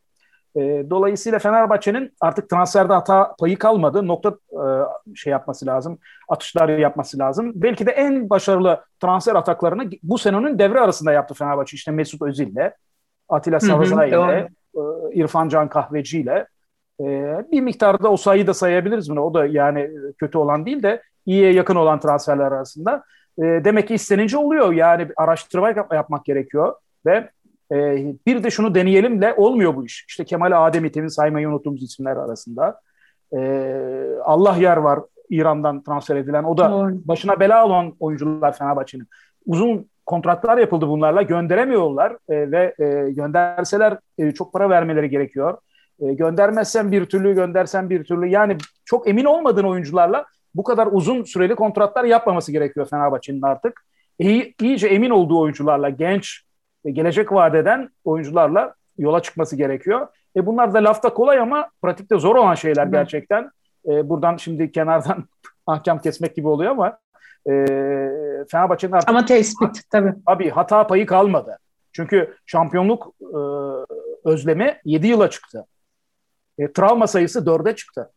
E, 0.55 0.89
dolayısıyla 0.89 1.39
Fenerbahçe'nin 1.39 2.13
artık 2.21 2.49
transferde 2.49 2.93
hata 2.93 3.35
payı 3.39 3.57
kalmadı. 3.57 4.07
Nokta 4.07 4.29
e, 4.51 4.63
şey 5.15 5.31
yapması 5.31 5.65
lazım. 5.65 5.99
Atışlar 6.29 6.69
yapması 6.69 7.19
lazım. 7.19 7.51
Belki 7.55 7.85
de 7.85 7.91
en 7.91 8.29
başarılı 8.29 8.83
transfer 8.99 9.35
ataklarını 9.35 9.89
bu 10.03 10.17
senenin 10.17 10.59
devre 10.59 10.79
arasında 10.79 11.11
yaptı 11.11 11.33
Fenerbahçe. 11.33 11.75
İşte 11.75 11.91
Mesut 11.91 12.21
Özil'le, 12.21 12.71
Atilla 13.29 13.59
Savazay 13.59 14.09
ile, 14.09 14.49
e, 14.75 14.81
İrfan 15.13 15.49
Can 15.49 15.69
Kahveci 15.69 16.19
ile. 16.19 16.47
E, 17.01 17.05
bir 17.51 17.61
miktarda 17.61 18.11
o 18.11 18.17
sayıyı 18.17 18.47
da 18.47 18.53
sayabiliriz 18.53 19.09
bunu. 19.09 19.21
O 19.21 19.33
da 19.33 19.45
yani 19.45 19.91
kötü 20.17 20.37
olan 20.37 20.65
değil 20.65 20.83
de 20.83 21.01
iyiye 21.25 21.53
yakın 21.53 21.75
olan 21.75 21.99
transferler 21.99 22.45
arasında 22.45 23.03
e, 23.37 23.43
demek 23.43 23.87
ki 23.87 23.93
istenince 23.93 24.37
oluyor. 24.37 24.73
Yani 24.73 25.07
araştırma 25.17 25.69
yap- 25.69 25.93
yapmak 25.93 26.25
gerekiyor 26.25 26.75
ve 27.05 27.29
e, 27.71 27.77
bir 28.27 28.43
de 28.43 28.51
şunu 28.51 28.75
deneyelim 28.75 29.21
de 29.21 29.33
olmuyor 29.33 29.75
bu 29.75 29.85
iş. 29.85 30.05
İşte 30.07 30.25
Kemal 30.25 30.67
Ademite'nin 30.67 31.07
saymayı 31.07 31.49
unuttuğumuz 31.49 31.83
isimler 31.83 32.17
arasında. 32.17 32.81
E, 33.37 33.39
Allah 34.23 34.55
yer 34.57 34.77
var 34.77 34.99
İran'dan 35.29 35.83
transfer 35.83 36.15
edilen. 36.15 36.43
O 36.43 36.57
da 36.57 36.71
Doğru. 36.71 36.93
başına 37.05 37.39
bela 37.39 37.65
olan 37.65 37.93
oyuncular 37.99 38.57
Fenerbahçe'nin. 38.57 39.07
Uzun 39.45 39.89
kontratlar 40.05 40.57
yapıldı 40.57 40.87
bunlarla. 40.87 41.21
Gönderemiyorlar 41.21 42.11
e, 42.29 42.51
ve 42.51 42.75
e, 42.79 43.11
gönderseler 43.11 43.97
e, 44.17 44.31
çok 44.31 44.53
para 44.53 44.69
vermeleri 44.69 45.09
gerekiyor. 45.09 45.57
E, 45.99 46.13
göndermezsen 46.13 46.91
bir 46.91 47.05
türlü, 47.05 47.35
göndersen 47.35 47.89
bir 47.89 48.03
türlü. 48.03 48.27
Yani 48.27 48.57
çok 48.85 49.07
emin 49.07 49.25
olmadığın 49.25 49.63
oyuncularla 49.63 50.25
bu 50.55 50.63
kadar 50.63 50.87
uzun 50.91 51.23
süreli 51.23 51.55
kontratlar 51.55 52.03
yapmaması 52.03 52.51
gerekiyor 52.51 52.87
Fenerbahçe'nin 52.89 53.41
artık. 53.41 53.85
İyi, 54.19 54.55
iyice 54.61 54.87
emin 54.87 55.09
olduğu 55.09 55.39
oyuncularla, 55.39 55.89
genç 55.89 56.41
ve 56.85 56.91
gelecek 56.91 57.31
vadeden 57.31 57.89
oyuncularla 58.03 58.73
yola 58.97 59.21
çıkması 59.21 59.55
gerekiyor. 59.55 60.07
E 60.35 60.45
bunlar 60.45 60.73
da 60.73 60.83
lafta 60.83 61.13
kolay 61.13 61.39
ama 61.39 61.69
pratikte 61.81 62.19
zor 62.19 62.35
olan 62.35 62.55
şeyler 62.55 62.87
gerçekten. 62.87 63.51
E, 63.87 64.09
buradan 64.09 64.37
şimdi 64.37 64.71
kenardan 64.71 65.25
ahkam 65.67 65.99
kesmek 65.99 66.35
gibi 66.35 66.47
oluyor 66.47 66.71
ama 66.71 66.97
e, 67.49 67.51
Fenerbahçe'nin 68.51 68.91
artık... 68.91 69.09
Ama 69.09 69.25
tespit 69.25 69.81
tabii. 69.91 70.13
Tabii 70.27 70.49
hata 70.49 70.87
payı 70.87 71.05
kalmadı. 71.05 71.59
Çünkü 71.91 72.35
şampiyonluk 72.45 73.07
e, 73.21 73.39
özlemi 74.29 74.77
7 74.85 75.07
yıla 75.07 75.29
çıktı. 75.29 75.65
E, 76.57 76.71
travma 76.71 77.07
sayısı 77.07 77.39
4'e 77.39 77.75
çıktı. 77.75 78.11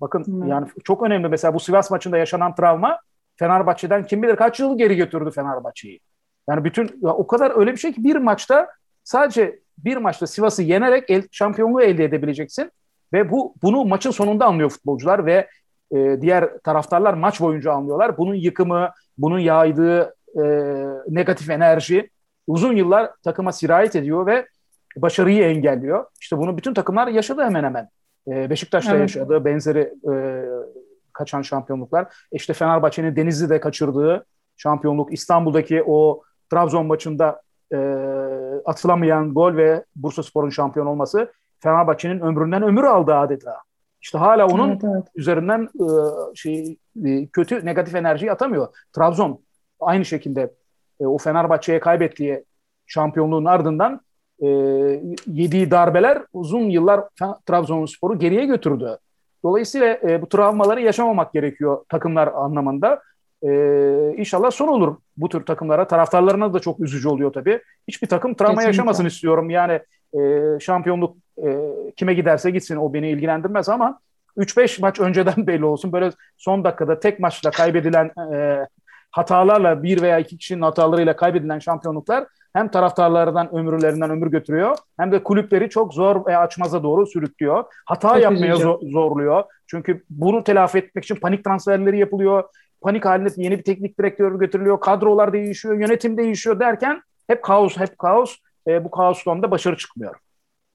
Bakın 0.00 0.24
hmm. 0.24 0.48
yani 0.48 0.68
çok 0.84 1.02
önemli 1.02 1.28
mesela 1.28 1.54
bu 1.54 1.60
Sivas 1.60 1.90
maçında 1.90 2.18
yaşanan 2.18 2.54
travma 2.54 3.00
Fenerbahçe'den 3.36 4.06
kim 4.06 4.22
bilir 4.22 4.36
kaç 4.36 4.60
yıl 4.60 4.78
geri 4.78 4.96
götürdü 4.96 5.30
Fenerbahçe'yi. 5.30 6.00
Yani 6.48 6.64
bütün 6.64 6.84
ya 7.02 7.10
o 7.14 7.26
kadar 7.26 7.60
öyle 7.60 7.72
bir 7.72 7.76
şey 7.76 7.92
ki 7.92 8.04
bir 8.04 8.16
maçta 8.16 8.68
sadece 9.04 9.58
bir 9.78 9.96
maçta 9.96 10.26
Sivas'ı 10.26 10.62
yenerek 10.62 11.10
el, 11.10 11.22
şampiyonluğu 11.30 11.82
elde 11.82 12.04
edebileceksin 12.04 12.70
ve 13.12 13.30
bu 13.30 13.54
bunu 13.62 13.84
maçın 13.84 14.10
sonunda 14.10 14.46
anlıyor 14.46 14.70
futbolcular 14.70 15.26
ve 15.26 15.48
e, 15.92 16.20
diğer 16.20 16.58
taraftarlar 16.58 17.14
maç 17.14 17.40
boyunca 17.40 17.72
anlıyorlar. 17.72 18.18
Bunun 18.18 18.34
yıkımı, 18.34 18.90
bunun 19.18 19.38
yaydığı 19.38 20.14
e, 20.36 20.44
negatif 21.08 21.50
enerji 21.50 22.10
uzun 22.46 22.76
yıllar 22.76 23.10
takıma 23.24 23.52
sirayet 23.52 23.96
ediyor 23.96 24.26
ve 24.26 24.46
başarıyı 24.96 25.44
engelliyor. 25.44 26.04
İşte 26.20 26.38
bunu 26.38 26.56
bütün 26.56 26.74
takımlar 26.74 27.08
yaşadı 27.08 27.42
hemen 27.42 27.64
hemen. 27.64 27.88
E, 28.28 28.50
Beşiktaş'ta 28.50 28.90
evet. 28.90 29.00
yaşadı 29.00 29.44
benzeri 29.44 29.94
e, 30.12 30.44
kaçan 31.12 31.42
şampiyonluklar. 31.42 32.14
İşte 32.32 32.52
Fenerbahçe'nin 32.52 33.16
Denizli'de 33.16 33.60
kaçırdığı 33.60 34.26
şampiyonluk, 34.56 35.12
İstanbul'daki 35.12 35.82
o 35.86 36.22
Trabzon 36.50 36.86
maçında 36.86 37.42
e, 37.72 37.76
atılamayan 38.64 39.34
gol 39.34 39.56
ve 39.56 39.84
Bursaspor'un 39.96 40.50
şampiyon 40.50 40.86
olması 40.86 41.32
Fenerbahçe'nin 41.60 42.20
ömründen 42.20 42.62
ömür 42.62 42.84
aldı 42.84 43.14
adeta. 43.14 43.56
İşte 44.00 44.18
hala 44.18 44.46
onun 44.46 44.70
evet, 44.70 44.84
evet. 44.84 45.04
üzerinden 45.14 45.62
e, 45.62 45.86
şey 46.34 46.76
e, 47.04 47.26
kötü 47.26 47.66
negatif 47.66 47.94
enerjiyi 47.94 48.32
atamıyor. 48.32 48.68
Trabzon 48.92 49.40
aynı 49.80 50.04
şekilde 50.04 50.54
e, 51.00 51.06
o 51.06 51.18
Fenerbahçe'ye 51.18 51.80
kaybettiği 51.80 52.44
şampiyonluğun 52.86 53.44
ardından 53.44 54.00
e, 54.42 54.46
yediği 55.26 55.70
darbeler 55.70 56.22
uzun 56.32 56.70
yıllar 56.70 57.00
Trabzonspor'u 57.46 58.18
geriye 58.18 58.44
götürdü. 58.44 58.98
Dolayısıyla 59.42 59.98
e, 60.02 60.22
bu 60.22 60.28
travmaları 60.28 60.80
yaşamamak 60.80 61.32
gerekiyor 61.32 61.84
takımlar 61.88 62.26
anlamında. 62.26 63.02
E, 63.42 63.50
inşallah 64.16 64.50
son 64.50 64.68
olur 64.68 64.96
bu 65.16 65.28
tür 65.28 65.46
takımlara. 65.46 65.86
Taraftarlarına 65.86 66.54
da 66.54 66.60
çok 66.60 66.80
üzücü 66.80 67.08
oluyor 67.08 67.32
tabii. 67.32 67.60
Hiçbir 67.88 68.06
takım 68.06 68.34
travma 68.34 68.54
Kesinlikle. 68.54 68.68
yaşamasın 68.68 69.04
istiyorum. 69.04 69.50
Yani 69.50 69.80
e, 70.18 70.20
şampiyonluk 70.60 71.16
e, 71.46 71.58
kime 71.96 72.14
giderse 72.14 72.50
gitsin 72.50 72.76
o 72.76 72.94
beni 72.94 73.10
ilgilendirmez 73.10 73.68
ama 73.68 74.00
3-5 74.36 74.80
maç 74.80 75.00
önceden 75.00 75.34
belli 75.46 75.64
olsun. 75.64 75.92
Böyle 75.92 76.10
son 76.36 76.64
dakikada 76.64 77.00
tek 77.00 77.20
maçla 77.20 77.50
kaybedilen 77.50 78.10
e, 78.34 78.66
hatalarla 79.10 79.82
bir 79.82 80.02
veya 80.02 80.18
iki 80.18 80.38
kişinin 80.38 80.62
hatalarıyla 80.62 81.16
kaybedilen 81.16 81.58
şampiyonluklar 81.58 82.26
hem 82.58 82.68
taraftarlardan 82.68 83.54
ömürlerinden 83.54 84.10
ömür 84.10 84.26
götürüyor 84.26 84.76
hem 84.96 85.12
de 85.12 85.22
kulüpleri 85.22 85.70
çok 85.70 85.94
zor 85.94 86.26
ve 86.26 86.38
açmaza 86.38 86.82
doğru 86.82 87.06
sürüklüyor. 87.06 87.64
Hata 87.86 88.08
çok 88.08 88.22
yapmaya 88.22 88.54
zo- 88.54 88.92
zorluyor. 88.92 89.44
Çünkü 89.66 90.04
bunu 90.10 90.44
telafi 90.44 90.78
etmek 90.78 91.04
için 91.04 91.14
panik 91.14 91.44
transferleri 91.44 91.98
yapılıyor. 91.98 92.44
Panik 92.80 93.04
halinde 93.04 93.28
yeni 93.36 93.58
bir 93.58 93.62
teknik 93.62 93.98
direktör 93.98 94.38
götürülüyor. 94.38 94.80
Kadrolar 94.80 95.32
değişiyor, 95.32 95.80
yönetim 95.80 96.16
değişiyor 96.16 96.60
derken 96.60 97.02
hep 97.26 97.42
kaos, 97.42 97.76
hep 97.76 97.98
kaos. 97.98 98.36
E, 98.68 98.84
bu 98.84 98.90
kaostan 98.90 99.42
da 99.42 99.50
başarı 99.50 99.76
çıkmıyor. 99.76 100.14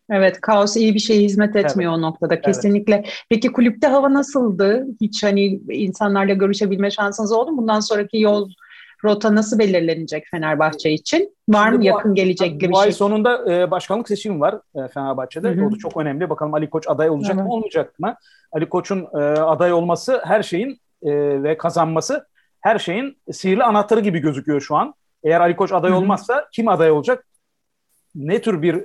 Evet, 0.09 0.41
kaos 0.41 0.77
iyi 0.77 0.93
bir 0.93 0.99
şeye 0.99 1.21
hizmet 1.21 1.55
etmiyor 1.55 1.91
evet. 1.91 1.99
o 1.99 2.01
noktada 2.01 2.41
kesinlikle. 2.41 2.95
Evet. 2.95 3.09
Peki 3.29 3.51
kulüpte 3.51 3.87
hava 3.87 4.13
nasıldı? 4.13 4.87
Hiç 5.01 5.23
hani 5.23 5.45
insanlarla 5.69 6.33
görüşebilme 6.33 6.91
şansınız 6.91 7.31
oldu 7.31 7.51
mu? 7.51 7.57
Bundan 7.57 7.79
sonraki 7.79 8.19
yol 8.19 8.49
rota 9.03 9.35
nasıl 9.35 9.59
belirlenecek 9.59 10.23
Fenerbahçe 10.31 10.91
için? 10.91 11.35
Var 11.49 11.71
mı 11.71 11.85
yakın 11.85 12.15
gelecek 12.15 12.55
bir 12.55 12.65
şey? 12.65 12.71
Bu 12.71 12.79
ay 12.79 12.91
sonunda 12.91 13.53
e, 13.53 13.71
başkanlık 13.71 14.07
seçimi 14.07 14.39
var 14.39 14.55
e, 14.75 14.87
Fenerbahçe'de. 14.87 15.49
Hı 15.49 15.61
hı. 15.61 15.65
O 15.65 15.71
da 15.71 15.77
çok 15.77 15.97
önemli. 15.97 16.29
Bakalım 16.29 16.53
Ali 16.53 16.69
Koç 16.69 16.83
aday 16.87 17.09
olacak 17.09 17.37
hı 17.37 17.43
mı 17.43 17.49
olmayacak 17.49 17.99
mı? 17.99 18.15
Ali 18.51 18.69
Koç'un 18.69 19.07
e, 19.13 19.17
aday 19.23 19.73
olması 19.73 20.21
her 20.23 20.43
şeyin 20.43 20.79
e, 21.03 21.43
ve 21.43 21.57
kazanması 21.57 22.27
her 22.61 22.79
şeyin 22.79 23.17
sihirli 23.31 23.63
anahtarı 23.63 23.99
gibi 23.99 24.19
gözüküyor 24.19 24.61
şu 24.61 24.75
an. 24.75 24.93
Eğer 25.23 25.41
Ali 25.41 25.55
Koç 25.55 25.71
aday 25.71 25.91
hı 25.91 25.95
hı. 25.95 25.99
olmazsa 25.99 26.47
kim 26.51 26.67
aday 26.67 26.91
olacak? 26.91 27.25
Ne 28.15 28.41
tür 28.41 28.61
bir 28.61 28.75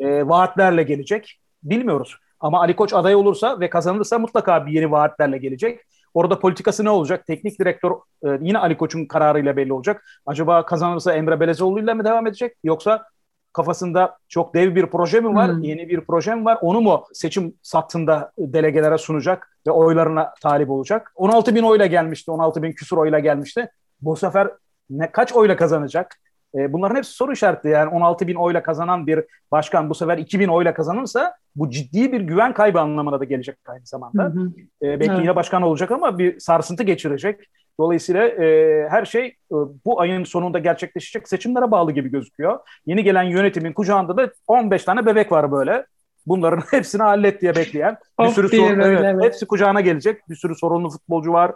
e, 0.00 0.28
vaatlerle 0.28 0.82
gelecek 0.82 1.40
bilmiyoruz. 1.62 2.16
Ama 2.40 2.60
Ali 2.60 2.76
Koç 2.76 2.92
aday 2.92 3.14
olursa 3.14 3.60
ve 3.60 3.70
kazanırsa 3.70 4.18
mutlaka 4.18 4.66
bir 4.66 4.72
yeni 4.72 4.90
vaatlerle 4.90 5.38
gelecek. 5.38 5.80
Orada 6.16 6.38
politikası 6.38 6.84
ne 6.84 6.90
olacak? 6.90 7.26
Teknik 7.26 7.60
direktör 7.60 7.90
e, 8.24 8.28
yine 8.40 8.58
Ali 8.58 8.76
Koç'un 8.76 9.06
kararıyla 9.06 9.56
belli 9.56 9.72
olacak. 9.72 10.04
Acaba 10.26 10.66
kazanırsa 10.66 11.12
Emre 11.12 11.40
Belezoğlu 11.40 11.80
ile 11.80 11.94
mi 11.94 12.04
devam 12.04 12.26
edecek? 12.26 12.56
Yoksa 12.64 13.04
kafasında 13.52 14.18
çok 14.28 14.54
dev 14.54 14.74
bir 14.74 14.86
proje 14.86 15.20
mi 15.20 15.34
var? 15.34 15.52
Hmm. 15.52 15.62
Yeni 15.62 15.88
bir 15.88 16.00
proje 16.00 16.34
mi 16.34 16.44
var? 16.44 16.58
Onu 16.60 16.80
mu 16.80 17.04
seçim 17.12 17.54
sattığında 17.62 18.32
delegelere 18.38 18.98
sunacak 18.98 19.58
ve 19.66 19.70
oylarına 19.70 20.34
talip 20.42 20.70
olacak? 20.70 21.12
16 21.14 21.54
bin 21.54 21.62
oyla 21.62 21.86
gelmişti. 21.86 22.30
16 22.30 22.62
bin 22.62 22.72
küsur 22.72 22.96
oyla 22.96 23.18
gelmişti. 23.18 23.68
Bu 24.00 24.16
sefer 24.16 24.50
ne 24.90 25.10
kaç 25.12 25.32
oyla 25.32 25.56
kazanacak? 25.56 26.16
E, 26.54 26.72
bunların 26.72 26.96
hepsi 26.96 27.12
soru 27.12 27.32
işareti. 27.32 27.68
Yani 27.68 27.90
16 27.90 28.26
bin 28.26 28.34
oyla 28.34 28.62
kazanan 28.62 29.06
bir 29.06 29.24
başkan 29.52 29.90
bu 29.90 29.94
sefer 29.94 30.18
2 30.18 30.40
bin 30.40 30.48
oyla 30.48 30.74
kazanırsa 30.74 31.34
bu 31.56 31.70
ciddi 31.70 32.12
bir 32.12 32.20
güven 32.20 32.54
kaybı 32.54 32.80
anlamına 32.80 33.20
da 33.20 33.24
gelecek 33.24 33.56
aynı 33.66 33.86
zamanda. 33.86 34.24
Hı 34.24 34.28
hı. 34.28 34.50
E, 34.82 35.00
belki 35.00 35.10
evet. 35.10 35.20
yine 35.20 35.36
başkan 35.36 35.62
olacak 35.62 35.90
ama 35.90 36.18
bir 36.18 36.40
sarsıntı 36.40 36.82
geçirecek. 36.82 37.40
Dolayısıyla 37.80 38.26
e, 38.26 38.88
her 38.88 39.04
şey 39.04 39.26
e, 39.26 39.54
bu 39.84 40.00
ayın 40.00 40.24
sonunda 40.24 40.58
gerçekleşecek 40.58 41.28
seçimlere 41.28 41.70
bağlı 41.70 41.92
gibi 41.92 42.10
gözüküyor. 42.10 42.58
Yeni 42.86 43.04
gelen 43.04 43.22
yönetimin 43.22 43.72
kucağında 43.72 44.16
da 44.16 44.30
15 44.46 44.84
tane 44.84 45.06
bebek 45.06 45.32
var 45.32 45.52
böyle. 45.52 45.86
Bunların 46.26 46.60
hepsini 46.70 47.02
hallet 47.02 47.42
diye 47.42 47.56
bekleyen. 47.56 47.96
Bir 48.20 48.28
sürü 48.28 48.48
sorun, 48.48 48.80
evet, 48.80 49.00
evet. 49.04 49.24
hepsi 49.24 49.46
kucağına 49.46 49.80
gelecek. 49.80 50.28
Bir 50.28 50.36
sürü 50.36 50.54
sorunlu 50.54 50.90
futbolcu 50.90 51.32
var. 51.32 51.52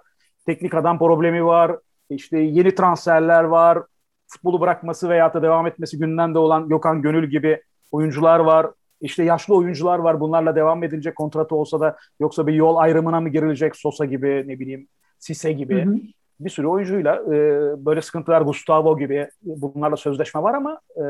Teknik 0.46 0.74
adam 0.74 0.98
problemi 0.98 1.44
var. 1.44 1.76
İşte 2.10 2.38
yeni 2.38 2.74
transferler 2.74 3.44
var 3.44 3.78
futbolu 4.30 4.60
bırakması 4.60 5.08
veya 5.08 5.34
da 5.34 5.42
devam 5.42 5.66
etmesi 5.66 5.98
gündemde 5.98 6.38
olan 6.38 6.68
Gökhan 6.68 7.02
Gönül 7.02 7.30
gibi 7.30 7.62
oyuncular 7.92 8.40
var. 8.40 8.66
İşte 9.00 9.24
yaşlı 9.24 9.56
oyuncular 9.56 9.98
var. 9.98 10.20
Bunlarla 10.20 10.56
devam 10.56 10.82
edilecek 10.82 11.16
kontratı 11.16 11.54
olsa 11.54 11.80
da 11.80 11.96
yoksa 12.20 12.46
bir 12.46 12.52
yol 12.52 12.76
ayrımına 12.76 13.20
mı 13.20 13.28
girilecek 13.28 13.76
Sosa 13.76 14.04
gibi 14.04 14.44
ne 14.46 14.58
bileyim 14.60 14.88
Sise 15.18 15.52
gibi. 15.52 15.84
Hı 15.84 15.90
hı. 15.90 15.96
Bir 16.40 16.50
sürü 16.50 16.66
oyuncuyla 16.66 17.16
e, 17.16 17.36
böyle 17.86 18.02
sıkıntılar 18.02 18.42
Gustavo 18.42 18.98
gibi 18.98 19.28
bunlarla 19.42 19.96
sözleşme 19.96 20.42
var 20.42 20.54
ama 20.54 20.80
e, 20.96 21.04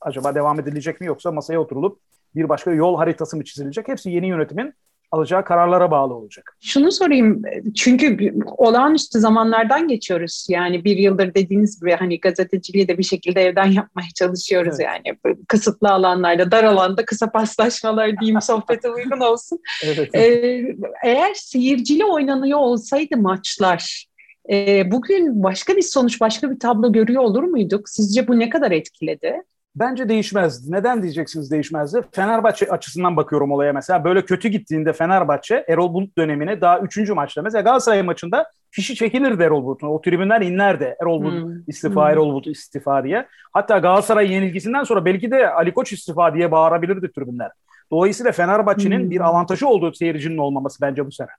acaba 0.00 0.34
devam 0.34 0.60
edilecek 0.60 1.00
mi 1.00 1.06
yoksa 1.06 1.32
masaya 1.32 1.58
oturulup 1.58 1.98
bir 2.34 2.48
başka 2.48 2.70
yol 2.70 2.96
haritası 2.96 3.36
mı 3.36 3.44
çizilecek? 3.44 3.88
Hepsi 3.88 4.10
yeni 4.10 4.26
yönetimin 4.26 4.74
alacağı 5.10 5.44
kararlara 5.44 5.90
bağlı 5.90 6.14
olacak. 6.14 6.56
Şunu 6.60 6.92
sorayım 6.92 7.42
çünkü 7.76 8.34
olağanüstü 8.56 9.18
zamanlardan 9.18 9.88
geçiyoruz. 9.88 10.46
Yani 10.50 10.84
bir 10.84 10.96
yıldır 10.96 11.34
dediğiniz 11.34 11.80
gibi 11.80 11.92
hani 11.92 12.20
gazeteciliği 12.20 12.88
de 12.88 12.98
bir 12.98 13.02
şekilde 13.02 13.42
evden 13.42 13.72
yapmaya 13.72 14.08
çalışıyoruz 14.14 14.80
evet. 14.80 14.90
yani. 15.06 15.36
Kısıtlı 15.48 15.90
alanlarda, 15.90 16.50
dar 16.50 16.64
alanda 16.64 17.04
kısa 17.04 17.30
paslaşmalar 17.30 18.20
diyeyim 18.20 18.40
sohbete 18.40 18.90
uygun 18.90 19.20
olsun. 19.20 19.58
Evet. 19.84 20.14
Ee, 20.14 20.76
eğer 21.04 21.34
seyircili 21.34 22.04
oynanıyor 22.04 22.58
olsaydı 22.58 23.16
maçlar 23.16 24.06
e, 24.50 24.90
bugün 24.90 25.42
başka 25.42 25.76
bir 25.76 25.82
sonuç, 25.82 26.20
başka 26.20 26.50
bir 26.50 26.58
tablo 26.58 26.92
görüyor 26.92 27.22
olur 27.22 27.42
muyduk? 27.42 27.88
Sizce 27.88 28.28
bu 28.28 28.38
ne 28.38 28.48
kadar 28.48 28.70
etkiledi? 28.70 29.42
Bence 29.76 30.08
değişmez. 30.08 30.68
Neden 30.68 31.02
diyeceksiniz 31.02 31.50
değişmezdi? 31.50 32.02
Fenerbahçe 32.12 32.70
açısından 32.70 33.16
bakıyorum 33.16 33.52
olaya 33.52 33.72
mesela. 33.72 34.04
Böyle 34.04 34.24
kötü 34.24 34.48
gittiğinde 34.48 34.92
Fenerbahçe 34.92 35.64
Erol 35.68 35.94
Bulut 35.94 36.18
dönemine 36.18 36.60
daha 36.60 36.78
üçüncü 36.78 37.14
maçta 37.14 37.42
mesela 37.42 37.62
Galatasaray 37.62 38.02
maçında 38.02 38.50
fişi 38.70 38.94
çekilirdi 38.94 39.42
Erol 39.42 39.64
Bulut'un. 39.64 39.88
O 39.88 40.00
tribünler 40.00 40.40
inlerdi. 40.40 40.96
Erol 41.00 41.22
Bulut 41.22 41.44
hmm. 41.44 41.62
istifa, 41.66 42.04
hmm. 42.04 42.12
Erol 42.12 42.32
Bulut 42.32 42.46
istifa 42.46 43.04
diye. 43.04 43.26
Hatta 43.52 43.78
Galatasaray 43.78 44.32
yenilgisinden 44.32 44.84
sonra 44.84 45.04
belki 45.04 45.30
de 45.30 45.50
Ali 45.50 45.74
Koç 45.74 45.92
istifa 45.92 46.34
diye 46.34 46.52
bağırabilirdi 46.52 47.12
tribünler. 47.12 47.50
Dolayısıyla 47.90 48.32
Fenerbahçe'nin 48.32 49.00
hmm. 49.00 49.10
bir 49.10 49.20
avantajı 49.20 49.68
olduğu 49.68 49.94
seyircinin 49.94 50.38
olmaması 50.38 50.80
bence 50.80 51.06
bu 51.06 51.12
sene. 51.12 51.30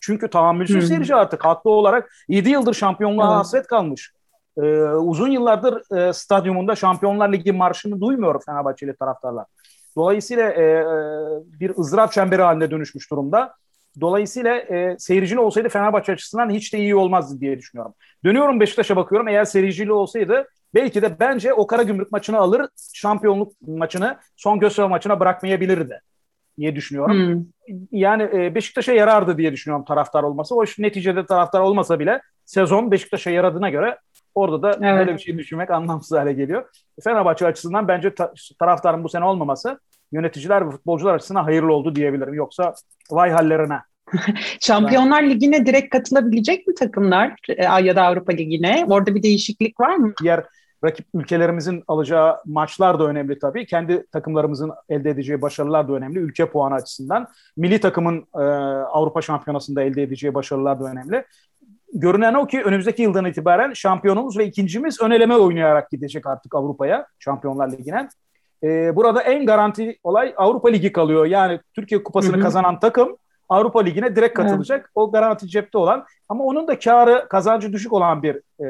Çünkü 0.00 0.28
tahammülsüz 0.28 0.76
hmm. 0.76 0.88
seyirci 0.88 1.14
artık 1.14 1.44
haklı 1.44 1.70
olarak 1.70 2.12
7 2.28 2.50
yıldır 2.50 2.74
şampiyonluğa 2.74 3.26
evet. 3.26 3.36
hasret 3.36 3.66
kalmış. 3.66 4.12
Ee, 4.58 4.82
uzun 4.84 5.30
yıllardır 5.30 5.96
e, 5.96 6.12
stadyumunda 6.12 6.74
Şampiyonlar 6.74 7.32
Ligi 7.32 7.52
marşını 7.52 8.00
duymuyor 8.00 8.42
Fenerbahçeli 8.46 8.96
taraftarlar. 8.96 9.46
Dolayısıyla 9.96 10.50
e, 10.50 10.62
e, 10.62 10.84
bir 11.60 11.78
ızdırap 11.78 12.12
çemberi 12.12 12.42
haline 12.42 12.70
dönüşmüş 12.70 13.10
durumda. 13.10 13.54
Dolayısıyla 14.00 14.56
e, 14.56 14.96
seyircili 14.98 15.40
olsaydı 15.40 15.68
Fenerbahçe 15.68 16.12
açısından 16.12 16.50
hiç 16.50 16.72
de 16.72 16.78
iyi 16.78 16.96
olmazdı 16.96 17.40
diye 17.40 17.58
düşünüyorum. 17.58 17.94
Dönüyorum 18.24 18.60
Beşiktaş'a 18.60 18.96
bakıyorum. 18.96 19.28
Eğer 19.28 19.44
seyircili 19.44 19.92
olsaydı 19.92 20.48
belki 20.74 21.02
de 21.02 21.16
bence 21.20 21.54
o 21.54 21.66
kara 21.66 21.82
gümrük 21.82 22.12
maçını 22.12 22.38
alır, 22.38 22.68
şampiyonluk 22.94 23.52
maçını 23.66 24.16
son 24.36 24.60
gösteri 24.60 24.88
maçına 24.88 25.20
bırakmayabilirdi 25.20 26.00
diye 26.58 26.76
düşünüyorum. 26.76 27.16
Hmm. 27.16 27.76
Yani 27.92 28.22
e, 28.22 28.54
Beşiktaş'a 28.54 28.92
yarardı 28.92 29.38
diye 29.38 29.52
düşünüyorum 29.52 29.84
taraftar 29.84 30.22
olması. 30.22 30.54
O 30.54 30.64
neticede 30.78 31.26
taraftar 31.26 31.60
olmasa 31.60 31.98
bile 31.98 32.20
sezon 32.44 32.90
Beşiktaş'a 32.90 33.30
yaradığına 33.30 33.70
göre 33.70 33.98
orada 34.34 34.62
da 34.62 34.70
evet. 34.70 34.98
böyle 34.98 35.14
bir 35.14 35.18
şey 35.18 35.38
düşünmek 35.38 35.70
anlamsız 35.70 36.18
hale 36.18 36.32
geliyor. 36.32 36.64
Fenerbahçe 37.04 37.46
açısından 37.46 37.88
bence 37.88 38.14
ta- 38.14 38.32
taraftarın 38.58 39.04
bu 39.04 39.08
sene 39.08 39.24
olmaması 39.24 39.80
yöneticiler 40.12 40.66
ve 40.66 40.70
futbolcular 40.70 41.14
açısından 41.14 41.44
hayırlı 41.44 41.72
oldu 41.72 41.94
diyebilirim. 41.94 42.34
Yoksa 42.34 42.74
vay 43.10 43.30
hallerine. 43.30 43.78
Şampiyonlar 44.60 45.22
Ligi'ne 45.22 45.66
direkt 45.66 45.90
katılabilecek 45.90 46.66
mi 46.66 46.74
takımlar 46.74 47.36
e, 47.48 47.64
ya 47.64 47.96
da 47.96 48.02
Avrupa 48.02 48.32
Ligi'ne? 48.32 48.86
Orada 48.88 49.14
bir 49.14 49.22
değişiklik 49.22 49.80
var 49.80 49.96
mı? 49.96 50.12
Diğer 50.22 50.44
rakip 50.84 51.06
ülkelerimizin 51.14 51.84
alacağı 51.88 52.36
maçlar 52.46 52.98
da 52.98 53.04
önemli 53.04 53.38
tabii. 53.38 53.66
Kendi 53.66 54.06
takımlarımızın 54.12 54.72
elde 54.88 55.10
edeceği 55.10 55.42
başarılar 55.42 55.88
da 55.88 55.92
önemli. 55.92 56.18
Ülke 56.18 56.50
puanı 56.50 56.74
açısından. 56.74 57.28
Milli 57.56 57.80
takımın 57.80 58.26
e, 58.34 58.42
Avrupa 58.84 59.22
Şampiyonası'nda 59.22 59.82
elde 59.82 60.02
edeceği 60.02 60.34
başarılar 60.34 60.80
da 60.80 60.84
önemli. 60.84 61.24
Görünen 61.94 62.34
o 62.34 62.46
ki 62.46 62.62
önümüzdeki 62.62 63.02
yıldan 63.02 63.24
itibaren 63.24 63.72
şampiyonumuz 63.72 64.38
ve 64.38 64.46
ikincimiz 64.46 65.02
ön 65.02 65.10
eleme 65.10 65.36
oynayarak 65.36 65.90
gidecek 65.90 66.26
artık 66.26 66.54
Avrupa'ya, 66.54 67.06
Şampiyonlar 67.18 67.72
Ligi'ne. 67.72 68.08
E, 68.62 68.96
burada 68.96 69.22
en 69.22 69.46
garanti 69.46 69.98
olay 70.02 70.34
Avrupa 70.36 70.68
Ligi 70.68 70.92
kalıyor. 70.92 71.26
Yani 71.26 71.60
Türkiye 71.74 72.02
Kupası'nı 72.02 72.36
Hı-hı. 72.36 72.42
kazanan 72.42 72.78
takım 72.78 73.16
Avrupa 73.48 73.80
Ligi'ne 73.80 74.16
direkt 74.16 74.34
katılacak. 74.34 74.80
Evet. 74.80 74.90
O 74.94 75.12
garanti 75.12 75.48
cepte 75.48 75.78
olan 75.78 76.04
ama 76.28 76.44
onun 76.44 76.68
da 76.68 76.78
karı 76.78 77.28
kazancı 77.28 77.72
düşük 77.72 77.92
olan 77.92 78.22
bir 78.22 78.64
e, 78.64 78.68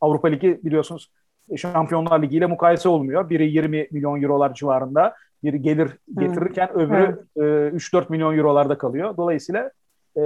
Avrupa 0.00 0.28
Ligi 0.28 0.60
biliyorsunuz 0.64 1.10
Şampiyonlar 1.56 2.22
Ligi 2.22 2.36
ile 2.36 2.46
mukayese 2.46 2.88
olmuyor. 2.88 3.30
Biri 3.30 3.50
20 3.50 3.88
milyon 3.90 4.22
eurolar 4.22 4.54
civarında 4.54 5.14
bir 5.44 5.54
gelir 5.54 5.90
getirirken 6.18 6.68
evet. 6.74 6.76
öbürü 6.76 7.26
evet. 7.36 7.72
e, 7.72 7.76
3-4 7.76 8.04
milyon 8.08 8.38
eurolarda 8.38 8.78
kalıyor. 8.78 9.16
Dolayısıyla 9.16 9.70
e, 10.16 10.22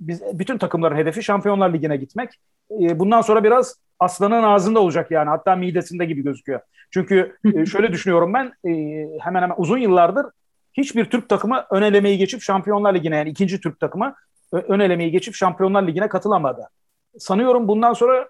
biz 0.00 0.22
bütün 0.32 0.58
takımların 0.58 0.96
hedefi 0.96 1.22
Şampiyonlar 1.22 1.72
Ligi'ne 1.72 1.96
gitmek. 1.96 2.30
E, 2.70 2.98
bundan 2.98 3.20
sonra 3.20 3.44
biraz 3.44 3.76
aslanın 4.00 4.42
ağzında 4.42 4.80
olacak 4.80 5.10
yani 5.10 5.28
hatta 5.28 5.56
midesinde 5.56 6.04
gibi 6.04 6.22
gözüküyor. 6.22 6.60
Çünkü 6.90 7.36
e, 7.54 7.66
şöyle 7.66 7.92
düşünüyorum 7.92 8.34
ben 8.34 8.70
e, 8.70 8.70
hemen 9.20 9.42
hemen 9.42 9.54
uzun 9.56 9.78
yıllardır 9.78 10.26
hiçbir 10.72 11.04
Türk 11.04 11.28
takımı 11.28 11.64
ön 11.70 11.82
elemeyi 11.82 12.18
geçip 12.18 12.42
Şampiyonlar 12.42 12.94
Ligi'ne 12.94 13.16
yani 13.16 13.30
ikinci 13.30 13.60
Türk 13.60 13.80
takımı 13.80 14.14
ön 14.52 14.80
elemeyi 14.80 15.10
geçip 15.10 15.34
Şampiyonlar 15.34 15.86
Ligi'ne 15.86 16.08
katılamadı. 16.08 16.68
Sanıyorum 17.18 17.68
bundan 17.68 17.92
sonra 17.92 18.28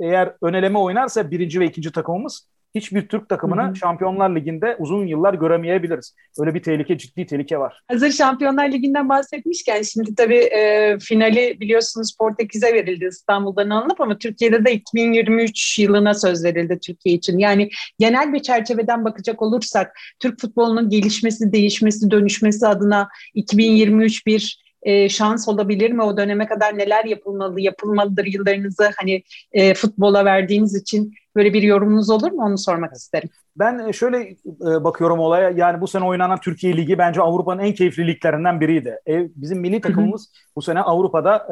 eğer 0.00 0.32
öneleme 0.42 0.78
oynarsa 0.78 1.30
birinci 1.30 1.60
ve 1.60 1.66
ikinci 1.66 1.92
takımımız 1.92 2.48
hiçbir 2.74 3.08
Türk 3.08 3.28
takımını 3.28 3.62
hı 3.62 3.70
hı. 3.70 3.76
Şampiyonlar 3.76 4.36
Ligi'nde 4.36 4.76
uzun 4.78 5.06
yıllar 5.06 5.34
göremeyebiliriz. 5.34 6.14
Öyle 6.40 6.54
bir 6.54 6.62
tehlike, 6.62 6.98
ciddi 6.98 7.26
tehlike 7.26 7.58
var. 7.58 7.82
Hazır 7.88 8.10
Şampiyonlar 8.10 8.72
Ligi'nden 8.72 9.08
bahsetmişken 9.08 9.82
şimdi 9.82 10.14
tabii 10.14 10.38
e, 10.38 10.96
finali 10.98 11.60
biliyorsunuz 11.60 12.16
Portekiz'e 12.18 12.74
verildi 12.74 13.04
İstanbul'dan 13.04 13.70
alınıp 13.70 14.00
ama 14.00 14.18
Türkiye'de 14.18 14.64
de 14.64 14.72
2023 14.72 15.78
yılına 15.78 16.14
söz 16.14 16.44
verildi 16.44 16.78
Türkiye 16.86 17.14
için. 17.14 17.38
Yani 17.38 17.70
genel 17.98 18.32
bir 18.32 18.40
çerçeveden 18.40 19.04
bakacak 19.04 19.42
olursak 19.42 19.92
Türk 20.20 20.40
futbolunun 20.40 20.90
gelişmesi, 20.90 21.52
değişmesi, 21.52 22.10
dönüşmesi 22.10 22.66
adına 22.66 23.08
2023 23.34 24.26
bir 24.26 24.64
e, 24.84 25.08
şans 25.08 25.48
olabilir 25.48 25.90
mi? 25.90 26.02
O 26.02 26.16
döneme 26.16 26.46
kadar 26.46 26.78
neler 26.78 27.04
yapılmalı, 27.04 27.60
yapılmalıdır 27.60 28.26
yıllarınızı 28.26 28.90
hani 28.96 29.22
e, 29.52 29.74
futbola 29.74 30.24
verdiğiniz 30.24 30.74
için 30.74 31.14
böyle 31.36 31.52
bir 31.52 31.62
yorumunuz 31.62 32.10
olur 32.10 32.32
mu? 32.32 32.44
Onu 32.44 32.58
sormak 32.58 32.92
isterim. 32.92 33.28
Ben 33.56 33.88
e, 33.88 33.92
şöyle 33.92 34.18
e, 34.20 34.84
bakıyorum 34.84 35.18
olaya. 35.18 35.50
Yani 35.50 35.80
bu 35.80 35.88
sene 35.88 36.04
oynanan 36.04 36.40
Türkiye 36.40 36.76
Ligi 36.76 36.98
bence 36.98 37.20
Avrupa'nın 37.20 37.62
en 37.62 37.74
keyifli 37.74 38.06
liglerinden 38.06 38.60
biriydi. 38.60 39.00
E, 39.08 39.28
bizim 39.36 39.58
milli 39.58 39.80
takımımız 39.80 40.32
bu 40.56 40.62
sene 40.62 40.80
Avrupa'da 40.80 41.46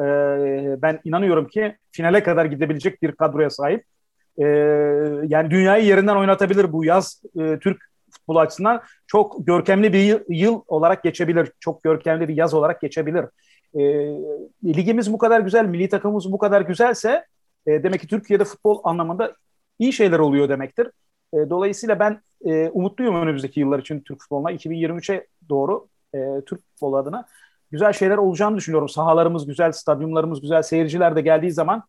ben 0.81 0.99
inanıyorum 1.03 1.47
ki 1.47 1.77
finale 1.91 2.23
kadar 2.23 2.45
gidebilecek 2.45 3.01
bir 3.01 3.11
kadroya 3.11 3.49
sahip. 3.49 3.85
Yani 5.27 5.51
dünyayı 5.51 5.85
yerinden 5.85 6.15
oynatabilir 6.15 6.71
bu 6.71 6.85
yaz 6.85 7.21
Türk 7.61 7.77
futbol 8.11 8.35
açısından 8.35 8.81
çok 9.07 9.47
görkemli 9.47 9.93
bir 9.93 9.99
yıl, 9.99 10.19
yıl 10.29 10.61
olarak 10.67 11.03
geçebilir. 11.03 11.51
Çok 11.59 11.83
görkemli 11.83 12.27
bir 12.27 12.37
yaz 12.37 12.53
olarak 12.53 12.81
geçebilir. 12.81 13.25
E, 13.75 13.81
ligimiz 14.65 15.13
bu 15.13 15.17
kadar 15.17 15.39
güzel, 15.39 15.65
milli 15.65 15.89
takımımız 15.89 16.31
bu 16.31 16.37
kadar 16.37 16.61
güzelse 16.61 17.25
e, 17.67 17.83
demek 17.83 18.01
ki 18.01 18.07
Türkiye'de 18.07 18.43
futbol 18.43 18.81
anlamında 18.83 19.35
iyi 19.83 19.93
şeyler 19.93 20.19
oluyor 20.19 20.49
demektir. 20.49 20.87
E, 21.33 21.49
dolayısıyla 21.49 21.99
ben 21.99 22.21
e, 22.45 22.69
umutluyum 22.69 23.15
önümüzdeki 23.15 23.59
yıllar 23.59 23.79
için 23.79 23.99
Türk 23.99 24.21
futboluna. 24.21 24.51
2023'e 24.51 25.27
doğru 25.49 25.87
e, 26.15 26.17
Türk 26.45 26.61
futbolu 26.67 26.97
adına 26.97 27.25
güzel 27.71 27.93
şeyler 27.93 28.17
olacağını 28.17 28.57
düşünüyorum. 28.57 28.89
Sahalarımız 28.89 29.45
güzel, 29.47 29.71
stadyumlarımız 29.71 30.41
güzel, 30.41 30.61
seyirciler 30.61 31.15
de 31.15 31.21
geldiği 31.21 31.51
zaman 31.51 31.83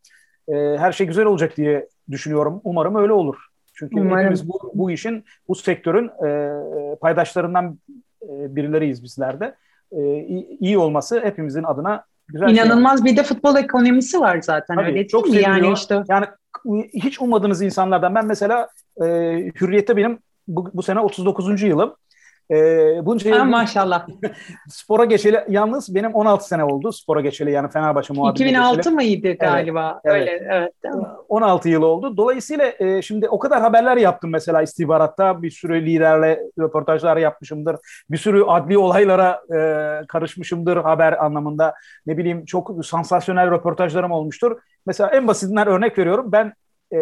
e, 0.49 0.55
her 0.55 0.93
şey 0.93 1.07
güzel 1.07 1.25
olacak 1.25 1.57
diye 1.57 1.89
düşünüyorum. 2.11 2.61
Umarım 2.65 2.97
öyle 2.97 3.13
olur. 3.13 3.37
Çünkü 3.75 4.01
Umarım. 4.01 4.19
hepimiz 4.19 4.49
bu, 4.49 4.71
bu 4.75 4.91
işin, 4.91 5.25
bu 5.49 5.55
sektörün 5.55 6.11
e, 6.27 6.51
paydaşlarından 6.97 7.79
e, 8.23 8.57
birileriyiz 8.57 9.03
bizler 9.03 9.41
de. 9.41 9.55
E, 9.93 10.21
iyi 10.61 10.79
olması 10.79 11.21
hepimizin 11.21 11.63
adına 11.63 12.05
güzel. 12.29 12.49
İnanılmaz 12.49 13.03
şey. 13.03 13.13
bir 13.13 13.17
de 13.17 13.23
futbol 13.23 13.57
ekonomisi 13.57 14.21
var 14.21 14.43
zaten 14.43 14.77
Tabii, 14.77 14.87
öyle 14.87 15.07
çok 15.07 15.29
mi? 15.29 15.37
Yani 15.37 15.73
işte. 15.73 16.05
Yani 16.09 16.27
hiç 16.95 17.21
ummadığınız 17.21 17.63
insanlardan 17.63 18.15
ben 18.15 18.27
mesela 18.27 18.69
e, 19.01 19.05
Hürriyet'te 19.61 19.97
benim 19.97 20.19
bu, 20.49 20.71
bu 20.75 20.83
sene 20.83 21.01
39. 21.01 21.63
yılım. 21.63 21.95
E, 22.51 22.57
bunca 23.07 23.39
ha, 23.39 23.45
maşallah. 23.45 24.07
spora 24.69 25.05
geçeli 25.05 25.45
yalnız 25.49 25.95
benim 25.95 26.15
16 26.15 26.49
sene 26.49 26.65
oldu 26.65 26.93
spora 26.93 27.21
geçeli 27.21 27.51
yani 27.51 27.71
Fenerbahçe 27.71 28.15
muhabiri 28.15 28.43
2006 28.43 28.77
geçeli. 28.77 28.95
mıydı 28.95 29.33
galiba? 29.33 30.01
Evet, 30.05 30.21
Öyle 30.21 30.31
evet. 30.51 30.73
evet 30.83 30.95
16 31.29 31.69
yıl 31.69 31.83
oldu. 31.83 32.17
Dolayısıyla 32.17 32.73
e, 32.79 33.03
şimdi 33.03 33.29
o 33.29 33.39
kadar 33.39 33.61
haberler 33.61 33.97
yaptım 33.97 34.31
mesela 34.31 34.63
istihbaratta. 34.63 35.43
Bir 35.43 35.51
sürü 35.51 35.87
liderle 35.87 36.41
röportajlar 36.59 37.17
yapmışımdır. 37.17 37.77
Bir 38.11 38.17
sürü 38.17 38.45
adli 38.45 38.79
olaylara 38.79 39.41
e, 39.55 39.59
karışmışımdır 40.07 40.77
haber 40.77 41.25
anlamında. 41.25 41.75
Ne 42.07 42.19
bileyim 42.19 42.45
çok 42.45 42.85
sansasyonel 42.87 43.51
röportajlarım 43.51 44.13
olmuştur. 44.13 44.61
Mesela 44.87 45.11
en 45.11 45.27
basitinden 45.27 45.67
örnek 45.67 45.99
veriyorum. 45.99 46.33
Ben 46.33 46.53
e, 46.93 46.99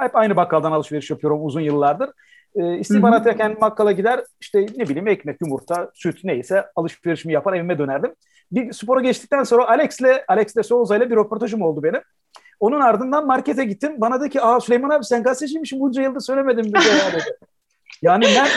hep 0.00 0.16
aynı 0.16 0.36
bakkaldan 0.36 0.72
alışveriş 0.72 1.10
yapıyorum 1.10 1.44
uzun 1.44 1.60
yıllardır. 1.60 2.10
E, 2.56 2.78
istihbarat 2.78 3.26
erken 3.26 3.60
bakkala 3.60 3.92
gider 3.92 4.20
işte 4.40 4.66
ne 4.76 4.88
bileyim 4.88 5.08
ekmek, 5.08 5.40
yumurta, 5.40 5.90
süt 5.94 6.24
neyse 6.24 6.64
alışverişimi 6.76 7.34
yapar 7.34 7.52
evime 7.52 7.78
dönerdim. 7.78 8.14
Bir 8.52 8.72
spora 8.72 9.00
geçtikten 9.00 9.42
sonra 9.42 9.68
Alex'le 9.68 10.24
Alex 10.28 10.56
de 10.56 10.62
Souza 10.62 10.96
ile 10.96 11.10
bir 11.10 11.16
röportajım 11.16 11.62
oldu 11.62 11.82
benim. 11.82 12.00
Onun 12.60 12.80
ardından 12.80 13.26
markete 13.26 13.64
gittim. 13.64 13.92
Bana 13.98 14.20
dedi 14.20 14.30
ki 14.30 14.42
aa 14.42 14.60
Süleyman 14.60 14.90
abi 14.90 15.04
sen 15.04 15.22
gazeteciymişsin 15.22 15.80
bunca 15.80 16.02
yılda 16.02 16.20
söylemedin 16.20 16.64
bize 16.74 16.88
ya 16.88 17.12
dedi. 17.12 17.38
Yani 18.02 18.24
ben 18.36 18.48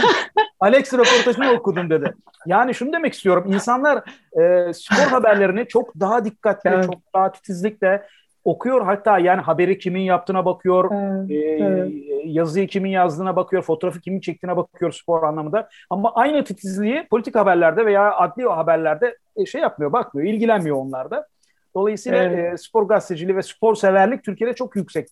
Alex 0.59 0.93
röportajını 0.93 1.51
okudum 1.51 1.89
dedi. 1.89 2.13
Yani 2.45 2.75
şunu 2.75 2.93
demek 2.93 3.13
istiyorum. 3.13 3.51
İnsanlar 3.53 3.97
e, 4.41 4.73
spor 4.73 5.03
haberlerini 5.03 5.67
çok 5.67 5.99
daha 5.99 6.25
dikkatli, 6.25 6.69
evet. 6.69 6.85
çok 6.85 7.13
daha 7.15 7.31
titizlikle 7.31 8.07
okuyor 8.43 8.86
hatta 8.86 9.19
yani 9.19 9.41
haberi 9.41 9.80
kimin 9.80 10.02
yaptığına 10.02 10.45
bakıyor, 10.45 10.91
evet, 10.91 11.32
e, 11.32 11.63
evet. 11.63 11.93
yazıyı 12.25 12.67
kimin 12.67 12.89
yazdığına 12.89 13.36
bakıyor, 13.36 13.63
fotoğrafı 13.63 14.02
kimin 14.02 14.19
çektiğine 14.19 14.58
bakıyor 14.58 14.91
spor 14.91 15.23
anlamında. 15.23 15.69
Ama 15.89 16.13
aynı 16.15 16.43
titizliği 16.43 17.08
politik 17.08 17.36
haberlerde 17.36 17.86
veya 17.86 18.17
adli 18.17 18.43
haberlerde 18.43 19.17
e, 19.36 19.45
şey 19.45 19.62
yapmıyor, 19.62 19.93
bakmıyor, 19.93 20.34
ilgilenmiyor 20.34 20.78
onlarda. 20.78 21.28
Dolayısıyla 21.75 22.23
evet. 22.23 22.54
e, 22.54 22.58
spor 22.58 22.84
gazeteciliği 22.84 23.38
ve 23.38 23.41
spor 23.41 23.75
severlik 23.75 24.23
Türkiye'de 24.23 24.54
çok 24.54 24.75
yüksek 24.75 25.08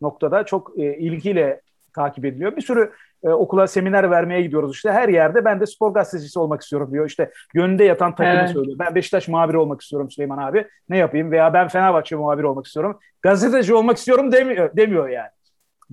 noktada, 0.00 0.44
çok 0.44 0.78
e, 0.78 0.96
ilgiyle 0.96 1.60
takip 1.94 2.24
ediliyor. 2.24 2.56
Bir 2.56 2.62
sürü 2.62 2.92
e, 3.24 3.28
okula 3.28 3.66
seminer 3.66 4.10
vermeye 4.10 4.42
gidiyoruz 4.42 4.74
işte 4.74 4.92
her 4.92 5.08
yerde 5.08 5.44
ben 5.44 5.60
de 5.60 5.66
spor 5.66 5.94
gazetecisi 5.94 6.38
olmak 6.38 6.62
istiyorum 6.62 6.92
diyor. 6.92 7.06
İşte 7.06 7.30
gönlünde 7.54 7.84
yatan 7.84 8.14
takımı 8.14 8.40
evet. 8.40 8.50
söylüyor. 8.50 8.78
Ben 8.78 8.94
Beşiktaş 8.94 9.28
muhabiri 9.28 9.58
olmak 9.58 9.80
istiyorum 9.80 10.10
Süleyman 10.10 10.38
abi. 10.38 10.66
Ne 10.88 10.98
yapayım? 10.98 11.30
Veya 11.30 11.54
ben 11.54 11.68
Fenerbahçe 11.68 12.16
muhabiri 12.16 12.46
olmak 12.46 12.66
istiyorum. 12.66 12.98
Gazeteci 13.22 13.74
olmak 13.74 13.96
istiyorum 13.96 14.32
demiyor, 14.32 14.76
demiyor 14.76 15.08
yani. 15.08 15.28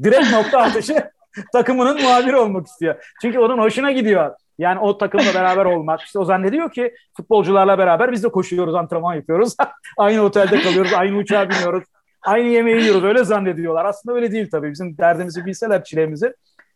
Direkt 0.04 0.32
nokta 0.32 0.60
atışı 0.60 1.12
takımının 1.54 2.02
muhabiri 2.02 2.38
olmak 2.38 2.68
istiyor. 2.68 2.96
Çünkü 3.22 3.40
onun 3.40 3.58
hoşuna 3.58 3.92
gidiyor. 3.92 4.36
Yani 4.58 4.80
o 4.80 4.98
takımla 4.98 5.34
beraber 5.36 5.66
olmak. 5.66 6.02
İşte 6.02 6.20
o 6.20 6.26
zannediyor 6.26 6.72
ki 6.72 6.96
futbolcularla 7.18 7.78
beraber 7.78 8.12
biz 8.12 8.24
de 8.24 8.30
koşuyoruz, 8.30 8.76
antrenman 8.76 9.16
yapıyoruz. 9.16 9.56
aynı 9.98 10.22
otelde 10.22 10.62
kalıyoruz, 10.62 10.94
aynı 10.94 11.18
uçağa 11.18 11.50
biniyoruz. 11.50 11.84
Aynı 12.22 12.48
yemeği 12.48 12.82
yiyoruz. 12.82 13.04
Öyle 13.04 13.24
zannediyorlar. 13.24 13.86
Aslında 13.86 14.16
öyle 14.16 14.32
değil 14.32 14.50
tabii. 14.52 14.72
Bizim 14.72 14.98
derdimizi 14.98 15.46
bilseler 15.46 15.84
çilemizi 15.84 16.34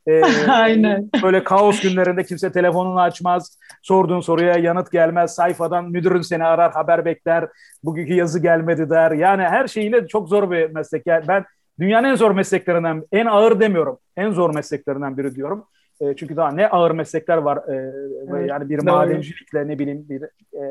E, 0.07 0.21
Aynen. 0.49 1.09
Böyle 1.23 1.43
kaos 1.43 1.81
günlerinde 1.81 2.23
kimse 2.23 2.51
telefonunu 2.51 3.01
açmaz. 3.01 3.59
Sorduğun 3.81 4.19
soruya 4.19 4.57
yanıt 4.57 4.91
gelmez. 4.91 5.35
Sayfadan 5.35 5.89
müdürün 5.89 6.21
seni 6.21 6.43
arar, 6.43 6.71
haber 6.71 7.05
bekler. 7.05 7.47
Bugünkü 7.83 8.13
yazı 8.13 8.39
gelmedi 8.39 8.89
der. 8.89 9.11
Yani 9.11 9.43
her 9.43 9.67
şeyiyle 9.67 10.07
çok 10.07 10.29
zor 10.29 10.51
bir 10.51 10.69
meslek. 10.69 11.07
Yani 11.07 11.27
ben 11.27 11.45
dünyanın 11.79 12.07
en 12.07 12.15
zor 12.15 12.31
mesleklerinden, 12.31 13.03
en 13.11 13.25
ağır 13.25 13.59
demiyorum. 13.59 13.97
En 14.17 14.31
zor 14.31 14.55
mesleklerinden 14.55 15.17
biri 15.17 15.35
diyorum. 15.35 15.65
E, 16.01 16.15
çünkü 16.15 16.35
daha 16.35 16.51
ne 16.51 16.67
ağır 16.67 16.91
meslekler 16.91 17.37
var. 17.37 17.57
E, 17.57 17.93
evet, 18.29 18.49
yani 18.49 18.69
bir 18.69 18.77
doğru. 18.77 18.95
madencilikle 18.95 19.67
ne 19.67 19.79
bileyim 19.79 20.05
bir 20.09 20.21
e, 20.53 20.63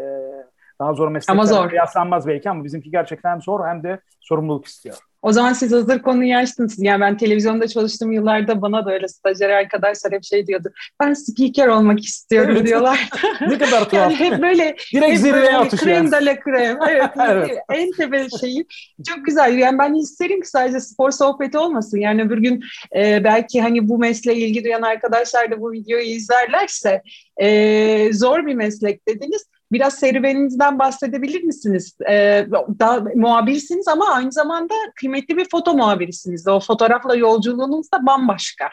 daha 0.81 0.95
zor 0.95 1.09
meslekler 1.09 1.35
ama 1.35 1.47
zor. 1.47 1.69
kıyaslanmaz 1.69 2.27
belki 2.27 2.51
ama 2.51 2.65
bizimki 2.65 2.91
gerçekten 2.91 3.39
zor 3.39 3.67
hem 3.67 3.83
de 3.83 4.01
sorumluluk 4.21 4.67
istiyor. 4.67 4.97
O 5.23 5.33
zaman 5.33 5.53
siz 5.53 5.73
hazır 5.73 6.03
konuyu 6.03 6.37
açtınız. 6.37 6.75
Yani 6.79 7.01
ben 7.01 7.17
televizyonda 7.17 7.69
çalıştığım 7.69 8.13
yıllarda 8.13 8.63
bana 8.63 8.87
da 8.87 8.93
öyle 8.93 9.09
stajyer 9.09 9.51
arkadaşlar 9.51 10.13
hep 10.13 10.25
şey 10.25 10.47
diyordu. 10.47 10.73
Ben 11.01 11.13
speaker 11.13 11.67
olmak 11.67 12.05
istiyorum 12.05 12.55
evet. 12.57 12.67
diyorlar. 12.67 13.09
ne 13.41 13.59
kadar 13.59 13.91
tuhaf. 13.91 13.93
Yani 13.93 14.15
hep 14.15 14.43
böyle 14.43 14.77
direkt 14.95 15.21
zirveye 15.21 15.57
atış 15.57 15.81
krem 15.81 15.95
yani. 15.95 16.13
de 16.13 16.25
la 16.25 16.41
krem. 16.41 16.79
Evet, 16.91 17.11
evet. 17.29 17.59
en 17.73 17.91
tepe 17.91 18.29
şeyi. 18.41 18.67
Çok 19.09 19.25
güzel. 19.25 19.59
Yani 19.59 19.79
ben 19.79 19.95
isterim 19.95 20.41
ki 20.41 20.49
sadece 20.49 20.81
spor 20.81 21.11
sohbeti 21.11 21.59
olmasın. 21.59 21.99
Yani 21.99 22.23
öbür 22.23 22.39
gün 22.39 22.65
e, 22.97 23.25
belki 23.25 23.61
hani 23.63 23.89
bu 23.89 23.99
mesleğe 23.99 24.39
ilgi 24.39 24.65
duyan 24.65 24.83
arkadaşlar 24.83 25.51
da 25.51 25.61
bu 25.61 25.73
videoyu 25.73 26.05
izlerlerse 26.05 27.03
e, 27.37 28.13
zor 28.13 28.47
bir 28.47 28.55
meslek 28.55 29.09
dediniz 29.09 29.45
Biraz 29.73 29.95
serüveninizden 29.95 30.79
bahsedebilir 30.79 31.43
misiniz? 31.43 31.97
Ee, 32.09 32.47
daha 32.79 33.01
muhabirsiniz 33.15 33.89
ama 33.89 34.09
aynı 34.09 34.33
zamanda 34.33 34.75
kıymetli 34.95 35.37
bir 35.37 35.49
foto 35.51 35.75
muhabirisiniz. 35.75 36.49
O 36.49 36.61
fotoğrafla 36.61 37.17
yolculuğunuz 37.17 37.93
da 37.93 38.07
bambaşka. 38.07 38.69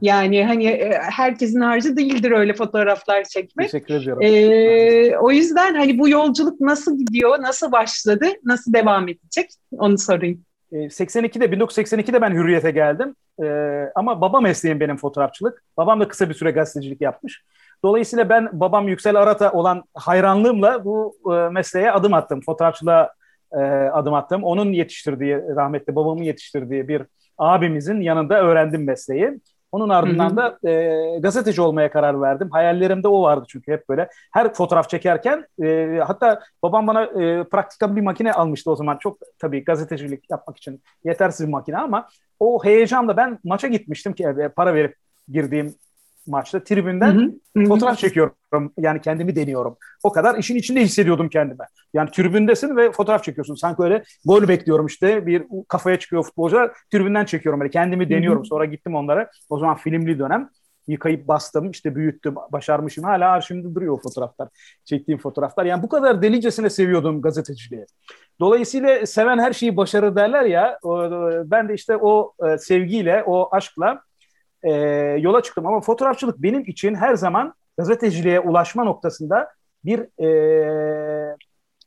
Yani 0.00 0.44
hani 0.44 0.66
e, 0.66 0.92
herkesin 0.92 1.60
harcı 1.60 1.96
değildir 1.96 2.30
öyle 2.30 2.54
fotoğraflar 2.54 3.24
çekmek. 3.24 3.70
Teşekkür 3.70 3.94
ediyorum. 3.94 4.22
Ee, 4.22 5.16
o 5.18 5.30
yüzden 5.30 5.74
hani 5.74 5.98
bu 5.98 6.08
yolculuk 6.08 6.60
nasıl 6.60 6.98
gidiyor, 6.98 7.42
nasıl 7.42 7.72
başladı, 7.72 8.26
nasıl 8.44 8.72
devam 8.72 9.08
edecek 9.08 9.50
onu 9.78 9.98
sorayım. 9.98 10.44
82'de 10.72 11.44
ee, 11.44 11.48
1982'de 11.48 12.22
ben 12.22 12.30
Hürriyet'e 12.30 12.70
geldim. 12.70 13.14
Ee, 13.42 13.92
ama 13.94 14.20
baba 14.20 14.40
mesleğim 14.40 14.80
benim 14.80 14.96
fotoğrafçılık. 14.96 15.62
Babam 15.76 16.00
da 16.00 16.08
kısa 16.08 16.28
bir 16.28 16.34
süre 16.34 16.50
gazetecilik 16.50 17.00
yapmış. 17.00 17.42
Dolayısıyla 17.84 18.28
ben 18.28 18.48
babam 18.52 18.88
Yüksel 18.88 19.16
Arat'a 19.16 19.52
olan 19.52 19.82
hayranlığımla 19.94 20.84
bu 20.84 21.16
e, 21.32 21.48
mesleğe 21.48 21.92
adım 21.92 22.14
attım. 22.14 22.40
Fotoğrafçılığa 22.40 23.12
e, 23.52 23.58
adım 23.92 24.14
attım. 24.14 24.44
Onun 24.44 24.72
yetiştirdiği, 24.72 25.36
rahmetli 25.36 25.96
babamın 25.96 26.22
yetiştirdiği 26.22 26.88
bir 26.88 27.02
abimizin 27.38 28.00
yanında 28.00 28.40
öğrendim 28.40 28.84
mesleği. 28.84 29.40
Onun 29.72 29.88
ardından 29.88 30.36
da 30.36 30.58
e, 30.70 31.18
gazeteci 31.18 31.60
olmaya 31.60 31.90
karar 31.90 32.20
verdim. 32.20 32.50
Hayallerimde 32.50 33.08
o 33.08 33.22
vardı 33.22 33.44
çünkü 33.48 33.72
hep 33.72 33.88
böyle. 33.88 34.08
Her 34.32 34.54
fotoğraf 34.54 34.88
çekerken 34.88 35.46
e, 35.62 36.00
hatta 36.06 36.40
babam 36.62 36.86
bana 36.86 37.04
e, 37.04 37.44
praktika 37.44 37.96
bir 37.96 38.00
makine 38.00 38.32
almıştı 38.32 38.70
o 38.70 38.76
zaman. 38.76 38.96
Çok 38.96 39.18
tabii 39.38 39.64
gazetecilik 39.64 40.30
yapmak 40.30 40.56
için 40.56 40.82
yetersiz 41.04 41.46
bir 41.46 41.52
makine 41.52 41.78
ama 41.78 42.08
o 42.40 42.64
heyecanla 42.64 43.16
ben 43.16 43.38
maça 43.44 43.68
gitmiştim 43.68 44.12
ki 44.12 44.24
e, 44.24 44.48
para 44.48 44.74
verip 44.74 44.96
girdiğim 45.28 45.74
maçta 46.28 46.64
tribünden 46.64 47.14
hı 47.14 47.60
hı. 47.60 47.64
fotoğraf 47.64 47.98
çekiyorum. 47.98 48.34
Yani 48.78 49.00
kendimi 49.00 49.36
deniyorum. 49.36 49.76
O 50.02 50.12
kadar 50.12 50.38
işin 50.38 50.56
içinde 50.56 50.80
hissediyordum 50.80 51.28
kendime. 51.28 51.64
Yani 51.94 52.10
tribündesin 52.10 52.76
ve 52.76 52.92
fotoğraf 52.92 53.24
çekiyorsun. 53.24 53.54
Sanki 53.54 53.82
öyle 53.82 54.04
gol 54.24 54.48
bekliyorum 54.48 54.86
işte. 54.86 55.26
Bir 55.26 55.44
kafaya 55.68 55.98
çıkıyor 55.98 56.22
futbolcular. 56.22 56.72
Tribünden 56.92 57.24
çekiyorum. 57.24 57.60
Böyle 57.60 57.70
kendimi 57.70 58.10
deniyorum. 58.10 58.38
Hı 58.38 58.44
hı. 58.44 58.48
Sonra 58.48 58.64
gittim 58.64 58.94
onlara. 58.94 59.30
O 59.50 59.58
zaman 59.58 59.76
filmli 59.76 60.18
dönem 60.18 60.50
yıkayıp 60.88 61.28
bastım 61.28 61.70
işte 61.70 61.94
büyüttüm 61.94 62.34
başarmışım 62.52 63.04
hala 63.04 63.30
arşivimde 63.30 63.74
duruyor 63.74 63.94
o 63.94 64.00
fotoğraflar 64.00 64.48
çektiğim 64.84 65.18
fotoğraflar 65.18 65.64
yani 65.64 65.82
bu 65.82 65.88
kadar 65.88 66.22
delicesine 66.22 66.70
seviyordum 66.70 67.22
gazeteciliği 67.22 67.86
dolayısıyla 68.40 69.06
seven 69.06 69.38
her 69.38 69.52
şeyi 69.52 69.76
başarır 69.76 70.16
derler 70.16 70.44
ya 70.44 70.78
ben 71.44 71.68
de 71.68 71.74
işte 71.74 71.96
o 71.96 72.32
e, 72.46 72.58
sevgiyle 72.58 73.24
o 73.26 73.48
aşkla 73.52 74.02
e, 74.62 74.72
yola 75.20 75.42
çıktım. 75.42 75.66
Ama 75.66 75.80
fotoğrafçılık 75.80 76.42
benim 76.42 76.64
için 76.66 76.94
her 76.94 77.14
zaman 77.14 77.54
gazeteciliğe 77.78 78.40
ulaşma 78.40 78.84
noktasında 78.84 79.48
bir 79.84 80.22
e, 80.24 81.36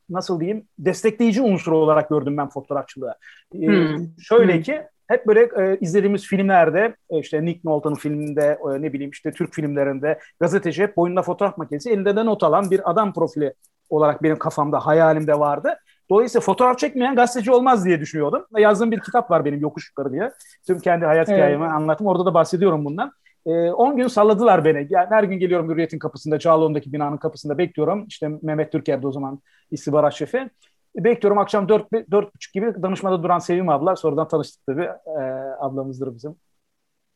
nasıl 0.10 0.40
diyeyim 0.40 0.68
destekleyici 0.80 1.42
unsur 1.42 1.72
olarak 1.72 2.10
gördüm 2.10 2.38
ben 2.38 2.50
fotoğrafçılığı. 2.50 3.16
E, 3.56 3.68
hmm. 3.68 4.08
Şöyle 4.20 4.56
hmm. 4.56 4.62
ki 4.62 4.82
hep 5.08 5.28
böyle 5.28 5.50
e, 5.64 5.78
izlediğimiz 5.82 6.28
filmlerde 6.28 6.96
e, 7.10 7.20
işte 7.20 7.46
Nick 7.46 7.62
Nolte'ın 7.64 7.96
filminde 7.96 8.60
e, 8.74 8.82
ne 8.82 8.94
bileyim 8.94 9.12
işte 9.12 9.32
Türk 9.32 9.54
filmlerinde 9.54 10.20
gazeteci 10.40 10.84
hep 10.84 10.98
boynunda 10.98 11.22
fotoğraf 11.22 11.58
makinesi 11.58 11.90
elinde 11.90 12.16
de 12.16 12.26
not 12.26 12.44
alan 12.44 12.72
bir 12.72 12.92
adam 12.92 13.14
profili 13.14 13.54
olarak 13.90 14.24
benim 14.24 14.40
kafamda 14.40 14.86
hayalimde 14.86 15.40
vardı. 15.40 15.78
Dolayısıyla 16.12 16.42
fotoğraf 16.42 16.78
çekmeyen 16.78 17.16
gazeteci 17.16 17.52
olmaz 17.52 17.86
diye 17.86 18.00
düşünüyordum. 18.00 18.46
Yazdığım 18.58 18.92
bir 18.92 19.00
kitap 19.00 19.32
var 19.32 19.46
benim 19.46 19.60
Yokuş 19.60 19.90
Yukarı 19.90 20.14
diye. 20.14 20.32
Tüm 20.68 20.80
kendi 20.80 21.06
hayat 21.06 21.30
evet. 21.30 21.40
hikayemi 21.40 21.66
anlattım. 21.66 22.08
Orada 22.08 22.26
da 22.26 22.34
bahsediyorum 22.34 22.86
bundan. 22.86 23.12
10 23.46 23.92
ee, 23.92 23.96
gün 23.96 24.08
salladılar 24.08 24.66
beni. 24.66 24.88
Yani 24.90 25.08
her 25.10 25.24
gün 25.24 25.40
geliyorum 25.40 25.70
Hürriyet'in 25.70 26.00
kapısında, 26.00 26.40
Çağlayan'daki 26.40 26.94
binanın 26.94 27.18
kapısında 27.18 27.58
bekliyorum. 27.58 28.06
İşte 28.08 28.30
Mehmet 28.42 28.72
Türker'de 28.72 29.08
o 29.08 29.12
zaman 29.12 29.40
istihbarat 29.72 30.14
şefi. 30.14 30.50
Bekliyorum 30.96 31.38
akşam 31.38 31.70
4, 31.70 31.92
4.30 31.92 32.54
gibi 32.54 32.84
danışmada 32.84 33.24
duran 33.24 33.40
Sevim 33.40 33.70
abla. 33.70 33.96
Sonradan 33.96 34.28
tanıştık 34.28 34.66
tabii. 34.66 34.90
Ee, 35.20 35.22
ablamızdır 35.60 36.16
bizim. 36.16 36.36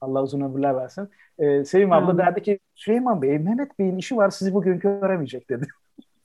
Allah 0.01 0.23
uzun 0.23 0.41
ömürler 0.41 0.75
versin. 0.75 1.09
Ee, 1.39 1.65
Sevim 1.65 1.91
abla 1.91 2.11
hmm. 2.11 2.17
derdi 2.17 2.43
ki 2.43 2.59
Süleyman 2.75 3.21
Bey, 3.21 3.39
Mehmet 3.39 3.79
Bey'in 3.79 3.97
işi 3.97 4.17
var 4.17 4.29
sizi 4.29 4.53
bugün 4.53 4.79
göremeyecek 4.79 5.49
dedi. 5.49 5.67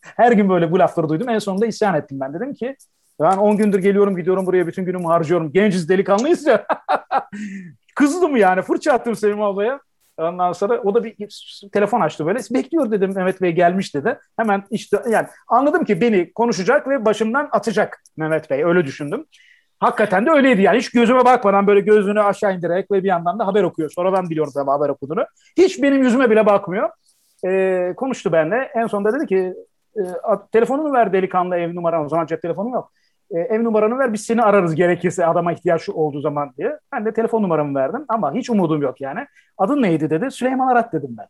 Her 0.02 0.32
gün 0.32 0.48
böyle 0.48 0.72
bu 0.72 0.78
lafları 0.78 1.08
duydum. 1.08 1.28
En 1.28 1.38
sonunda 1.38 1.66
isyan 1.66 1.94
ettim 1.94 2.20
ben. 2.20 2.34
Dedim 2.34 2.54
ki 2.54 2.76
ben 3.20 3.36
10 3.36 3.56
gündür 3.56 3.78
geliyorum 3.78 4.16
gidiyorum 4.16 4.46
buraya 4.46 4.66
bütün 4.66 4.84
günümü 4.84 5.06
harcıyorum. 5.06 5.52
Genciz 5.52 5.88
delikanlıyız 5.88 6.46
ya. 6.46 6.66
Kızdım 7.94 8.36
yani 8.36 8.62
fırça 8.62 8.92
attım 8.92 9.16
Sevim 9.16 9.42
ablaya. 9.42 9.80
Ondan 10.18 10.52
sonra 10.52 10.80
o 10.82 10.94
da 10.94 11.04
bir 11.04 11.16
telefon 11.72 12.00
açtı 12.00 12.26
böyle. 12.26 12.38
Bekliyor 12.50 12.90
dedim 12.90 13.12
Mehmet 13.14 13.42
Bey 13.42 13.52
gelmiş 13.52 13.94
dedi. 13.94 14.18
Hemen 14.36 14.62
işte 14.70 15.02
yani 15.10 15.26
anladım 15.48 15.84
ki 15.84 16.00
beni 16.00 16.32
konuşacak 16.32 16.88
ve 16.88 17.04
başımdan 17.04 17.48
atacak 17.52 18.02
Mehmet 18.16 18.50
Bey. 18.50 18.64
Öyle 18.64 18.84
düşündüm. 18.84 19.26
Hakikaten 19.80 20.26
de 20.26 20.30
öyleydi 20.30 20.62
yani. 20.62 20.78
Hiç 20.78 20.90
gözüme 20.90 21.24
bakmadan 21.24 21.66
böyle 21.66 21.80
gözünü 21.80 22.20
aşağı 22.22 22.56
indirerek 22.56 22.90
ve 22.90 23.02
bir 23.02 23.08
yandan 23.08 23.38
da 23.38 23.46
haber 23.46 23.62
okuyor. 23.62 23.90
Sonradan 23.90 24.30
biliyorum 24.30 24.52
tabii 24.54 24.70
haber 24.70 24.88
okuduğunu. 24.88 25.24
Hiç 25.56 25.82
benim 25.82 26.02
yüzüme 26.02 26.30
bile 26.30 26.46
bakmıyor. 26.46 26.90
Ee, 27.46 27.94
konuştu 27.96 28.32
benimle. 28.32 28.70
En 28.74 28.86
sonunda 28.86 29.12
dedi 29.12 29.26
ki 29.26 29.54
e, 29.96 30.03
telefonunu 30.53 30.92
ver 30.92 31.12
delikanlı 31.12 31.57
ev 31.57 31.74
numaranı. 31.74 32.05
O 32.05 32.09
zaman 32.09 32.26
cep 32.26 32.42
telefonu 32.42 32.70
yok. 32.70 32.92
E, 33.31 33.40
ev 33.40 33.64
numaranı 33.64 33.98
ver 33.98 34.12
biz 34.12 34.20
seni 34.20 34.42
ararız 34.42 34.74
gerekirse 34.74 35.26
adama 35.26 35.53
ihtiyaç 35.53 35.88
olduğu 35.88 36.20
zaman 36.20 36.53
diye. 36.59 36.79
Ben 36.92 37.05
de 37.05 37.12
telefon 37.12 37.42
numaramı 37.42 37.79
verdim 37.79 38.05
ama 38.09 38.35
hiç 38.35 38.50
umudum 38.50 38.83
yok 38.83 39.00
yani. 39.00 39.26
Adın 39.59 39.83
neydi 39.83 40.11
dedi. 40.11 40.31
Süleyman 40.31 40.68
Arat 40.68 40.92
dedim 40.92 41.16
ben. 41.18 41.26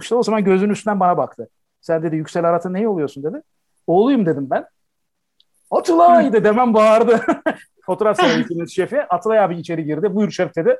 İşte 0.00 0.14
o 0.14 0.22
zaman 0.22 0.44
gözünün 0.44 0.72
üstünden 0.72 1.00
bana 1.00 1.16
baktı. 1.16 1.48
Sen 1.80 2.02
dedi 2.02 2.16
Yüksel 2.16 2.44
Arat'ın 2.44 2.74
neyi 2.74 2.88
oluyorsun 2.88 3.22
dedi. 3.22 3.42
Oğluyum 3.86 4.26
dedim 4.26 4.50
ben. 4.50 4.66
Atılay 5.70 6.32
dedi 6.32 6.48
hemen 6.48 6.74
bağırdı. 6.74 7.20
Fotoğraf 7.86 8.20
servisinin 8.20 8.66
şefi. 8.66 9.02
Atılay 9.02 9.38
abi 9.38 9.56
içeri 9.56 9.84
girdi. 9.84 10.14
Buyur 10.14 10.30
şef 10.30 10.56
dedi. 10.56 10.76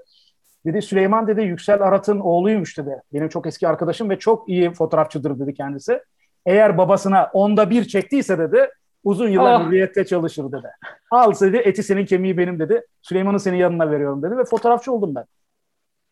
Dedi 0.66 0.82
Süleyman 0.82 1.26
dedi 1.26 1.42
Yüksel 1.42 1.82
Arat'ın 1.82 2.20
oğluymuş 2.20 2.78
dedi. 2.78 3.02
Benim 3.12 3.28
çok 3.28 3.46
eski 3.46 3.68
arkadaşım 3.68 4.10
ve 4.10 4.18
çok 4.18 4.48
iyi 4.48 4.72
fotoğrafçıdır 4.72 5.38
dedi 5.38 5.54
kendisi. 5.54 6.00
Eğer 6.46 6.78
babasına 6.78 7.30
onda 7.32 7.70
bir 7.70 7.84
çektiyse 7.84 8.38
dedi 8.38 8.70
uzun 9.04 9.28
yıllar 9.28 9.60
oh. 9.60 9.66
hürriyette 9.66 10.06
çalışır 10.06 10.52
dedi. 10.52 10.70
Al 11.10 11.32
dedi 11.40 11.56
eti 11.56 11.82
senin 11.82 12.06
kemiği 12.06 12.38
benim 12.38 12.58
dedi. 12.58 12.86
Süleyman'ı 13.02 13.40
senin 13.40 13.56
yanına 13.56 13.90
veriyorum 13.90 14.22
dedi 14.22 14.38
ve 14.38 14.44
fotoğrafçı 14.44 14.92
oldum 14.92 15.14
ben. 15.14 15.24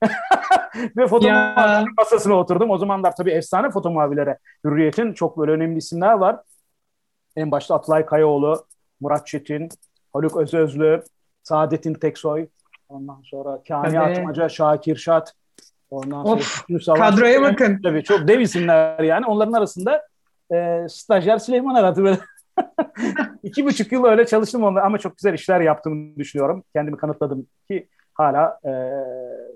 ve 0.97 1.07
foto 1.07 1.29
masasına 1.97 2.35
oturdum. 2.35 2.71
O 2.71 2.79
zamanlar 2.79 3.17
tabii 3.17 3.31
efsane 3.31 3.71
foto 3.71 3.91
muhabirlere 3.91 4.39
Hürriyet'in 4.65 5.13
çok 5.13 5.39
böyle 5.39 5.53
önemli 5.53 5.79
isimler 5.79 6.13
var. 6.13 6.41
En 7.37 7.51
başta 7.51 7.75
Atlay 7.75 8.07
Kayaoğlu, 8.07 8.67
Murat 9.01 9.27
Çetin, 9.27 9.69
Haluk 10.13 10.37
Özözlü, 10.37 11.03
Saadettin 11.43 11.95
Teksoy, 11.95 12.47
ondan 12.89 13.23
sonra 13.25 13.63
Kani 13.69 14.01
Atmaca, 14.01 14.49
Şakir 14.49 14.97
Şat, 14.97 15.35
ondan 15.91 16.25
sonra 16.25 16.37
of, 16.37 16.67
kadroya 16.87 17.43
bakın. 17.43 17.81
Tabii 17.83 18.05
çok 18.05 18.29
dev 18.29 18.41
isimler 18.41 19.01
yani. 19.01 19.27
Onların 19.27 19.53
arasında 19.53 20.09
e, 20.53 20.87
stajyer 20.89 21.39
Süleyman 21.39 21.75
Arat'ı 21.75 22.05
böyle 22.05 22.19
iki 23.43 23.65
buçuk 23.65 23.93
yıl 23.93 24.05
öyle 24.05 24.27
çalıştım 24.27 24.65
onunla 24.65 24.83
ama 24.83 24.99
çok 24.99 25.17
güzel 25.17 25.35
işler 25.35 25.61
yaptığımı 25.61 26.17
düşünüyorum. 26.17 26.65
Kendimi 26.75 26.97
kanıtladım 26.97 27.47
ki 27.69 27.89
hala 28.15 28.59
e, 28.65 28.73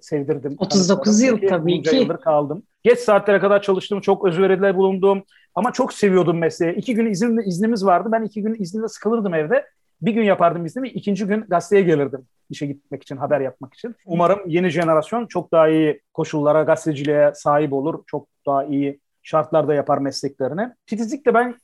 sevdirdim. 0.01 0.55
39 0.59 1.21
yıl 1.23 1.39
tabii 1.49 1.83
ki. 1.83 1.97
Yıldır 1.97 2.17
kaldım. 2.17 2.63
Geç 2.83 2.99
saatlere 2.99 3.41
kadar 3.41 3.63
çalıştım. 3.63 4.01
Çok 4.01 4.25
özveride 4.25 4.77
bulundum. 4.77 5.23
Ama 5.55 5.73
çok 5.73 5.93
seviyordum 5.93 6.39
mesleği. 6.39 6.75
İki 6.75 6.95
gün 6.95 7.07
izin, 7.07 7.39
iznimiz 7.39 7.87
vardı. 7.87 8.09
Ben 8.13 8.23
iki 8.23 8.43
gün 8.43 8.55
izninde 8.55 8.89
sıkılırdım 8.89 9.35
evde. 9.35 9.67
Bir 10.03 10.13
gün 10.13 10.23
yapardım 10.23 10.67
iznimi. 10.67 10.89
ikinci 10.89 11.27
gün 11.27 11.45
gazeteye 11.49 11.83
gelirdim. 11.83 12.27
işe 12.51 12.67
gitmek 12.67 13.03
için, 13.03 13.17
haber 13.17 13.41
yapmak 13.41 13.75
için. 13.75 13.95
Umarım 14.07 14.41
yeni 14.47 14.69
jenerasyon 14.69 15.27
çok 15.27 15.53
daha 15.53 15.69
iyi 15.69 16.01
koşullara, 16.15 16.63
gazeteciliğe 16.63 17.33
sahip 17.35 17.73
olur. 17.73 18.03
Çok 18.07 18.27
daha 18.47 18.65
iyi 18.65 19.01
şartlarda 19.23 19.75
yapar 19.75 19.99
mesleklerini. 19.99 20.69
Titizlikle 20.87 21.35
ben 21.35 21.55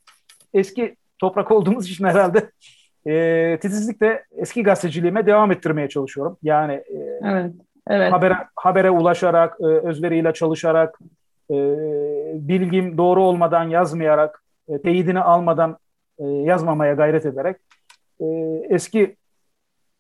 eski 0.54 0.96
toprak 1.18 1.50
olduğumuz 1.50 1.90
için 1.90 2.04
herhalde 2.04 2.50
e, 3.06 3.58
titizlikle 3.60 4.24
eski 4.36 4.62
gazeteciliğime 4.62 5.26
devam 5.26 5.52
ettirmeye 5.52 5.88
çalışıyorum. 5.88 6.36
Yani 6.42 6.72
e, 6.72 7.20
evet, 7.24 7.52
evet. 7.86 8.12
habere 8.12 8.36
habere 8.56 8.90
ulaşarak, 8.90 9.60
e, 9.60 9.64
özveriyle 9.64 10.32
çalışarak, 10.32 10.98
e, 11.50 11.54
bilgim 12.34 12.98
doğru 12.98 13.22
olmadan 13.22 13.64
yazmayarak, 13.64 14.42
e, 14.68 14.82
teyidini 14.82 15.20
almadan 15.20 15.78
e, 16.18 16.24
yazmamaya 16.24 16.94
gayret 16.94 17.26
ederek 17.26 17.56
e, 18.20 18.26
eski 18.70 19.16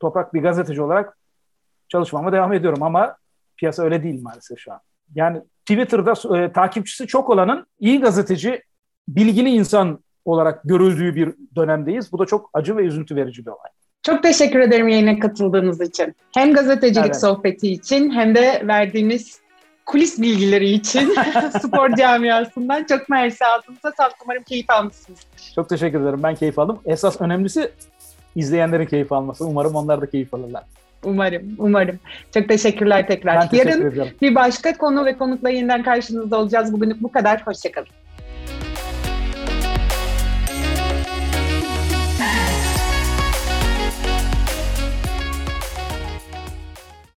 toprak 0.00 0.34
bir 0.34 0.42
gazeteci 0.42 0.82
olarak 0.82 1.18
çalışmama 1.88 2.32
devam 2.32 2.52
ediyorum 2.52 2.82
ama 2.82 3.16
piyasa 3.56 3.82
öyle 3.82 4.02
değil 4.02 4.22
maalesef 4.22 4.58
şu 4.58 4.72
an. 4.72 4.80
Yani 5.14 5.42
Twitter'da 5.68 6.38
e, 6.38 6.52
takipçisi 6.52 7.06
çok 7.06 7.30
olanın 7.30 7.66
iyi 7.80 8.00
gazeteci, 8.00 8.62
bilgili 9.08 9.48
insan 9.48 9.98
olarak 10.24 10.60
görüldüğü 10.64 11.14
bir 11.14 11.34
dönemdeyiz. 11.56 12.12
Bu 12.12 12.18
da 12.18 12.26
çok 12.26 12.50
acı 12.54 12.76
ve 12.76 12.82
üzüntü 12.82 13.16
verici 13.16 13.46
bir 13.46 13.50
olay. 13.50 13.70
Çok 14.02 14.22
teşekkür 14.22 14.60
ederim 14.60 14.88
yayına 14.88 15.18
katıldığınız 15.18 15.80
için. 15.80 16.14
Hem 16.34 16.52
gazetecilik 16.52 17.06
evet. 17.06 17.20
sohbeti 17.20 17.72
için 17.72 18.10
hem 18.10 18.34
de 18.34 18.62
verdiğiniz 18.68 19.40
kulis 19.86 20.20
bilgileri 20.22 20.70
için 20.70 21.14
spor 21.62 21.96
camiasından 21.96 22.84
çok 22.84 23.08
mersi 23.08 23.44
ağzınıza 23.46 23.92
sağlık. 23.96 24.16
Umarım 24.24 24.42
keyif 24.42 24.70
almışsınız. 24.70 25.20
Çok 25.54 25.68
teşekkür 25.68 26.00
ederim. 26.00 26.22
Ben 26.22 26.34
keyif 26.34 26.58
aldım. 26.58 26.78
Esas 26.84 27.20
önemlisi 27.20 27.72
izleyenlerin 28.36 28.86
keyif 28.86 29.12
alması. 29.12 29.44
Umarım 29.44 29.74
onlar 29.74 30.00
da 30.00 30.10
keyif 30.10 30.34
alırlar. 30.34 30.64
Umarım, 31.04 31.42
umarım. 31.58 31.98
Çok 32.34 32.48
teşekkürler 32.48 33.06
tekrar. 33.06 33.40
Ben 33.40 33.48
teşekkür 33.48 33.70
Yarın 33.70 33.90
ediyorum. 33.90 34.12
bir 34.22 34.34
başka 34.34 34.76
konu 34.76 35.04
ve 35.04 35.16
konukla 35.16 35.50
yeniden 35.50 35.82
karşınızda 35.82 36.38
olacağız. 36.38 36.72
Bugünlük 36.72 37.02
bu 37.02 37.12
kadar. 37.12 37.46
Hoşçakalın. 37.46 37.88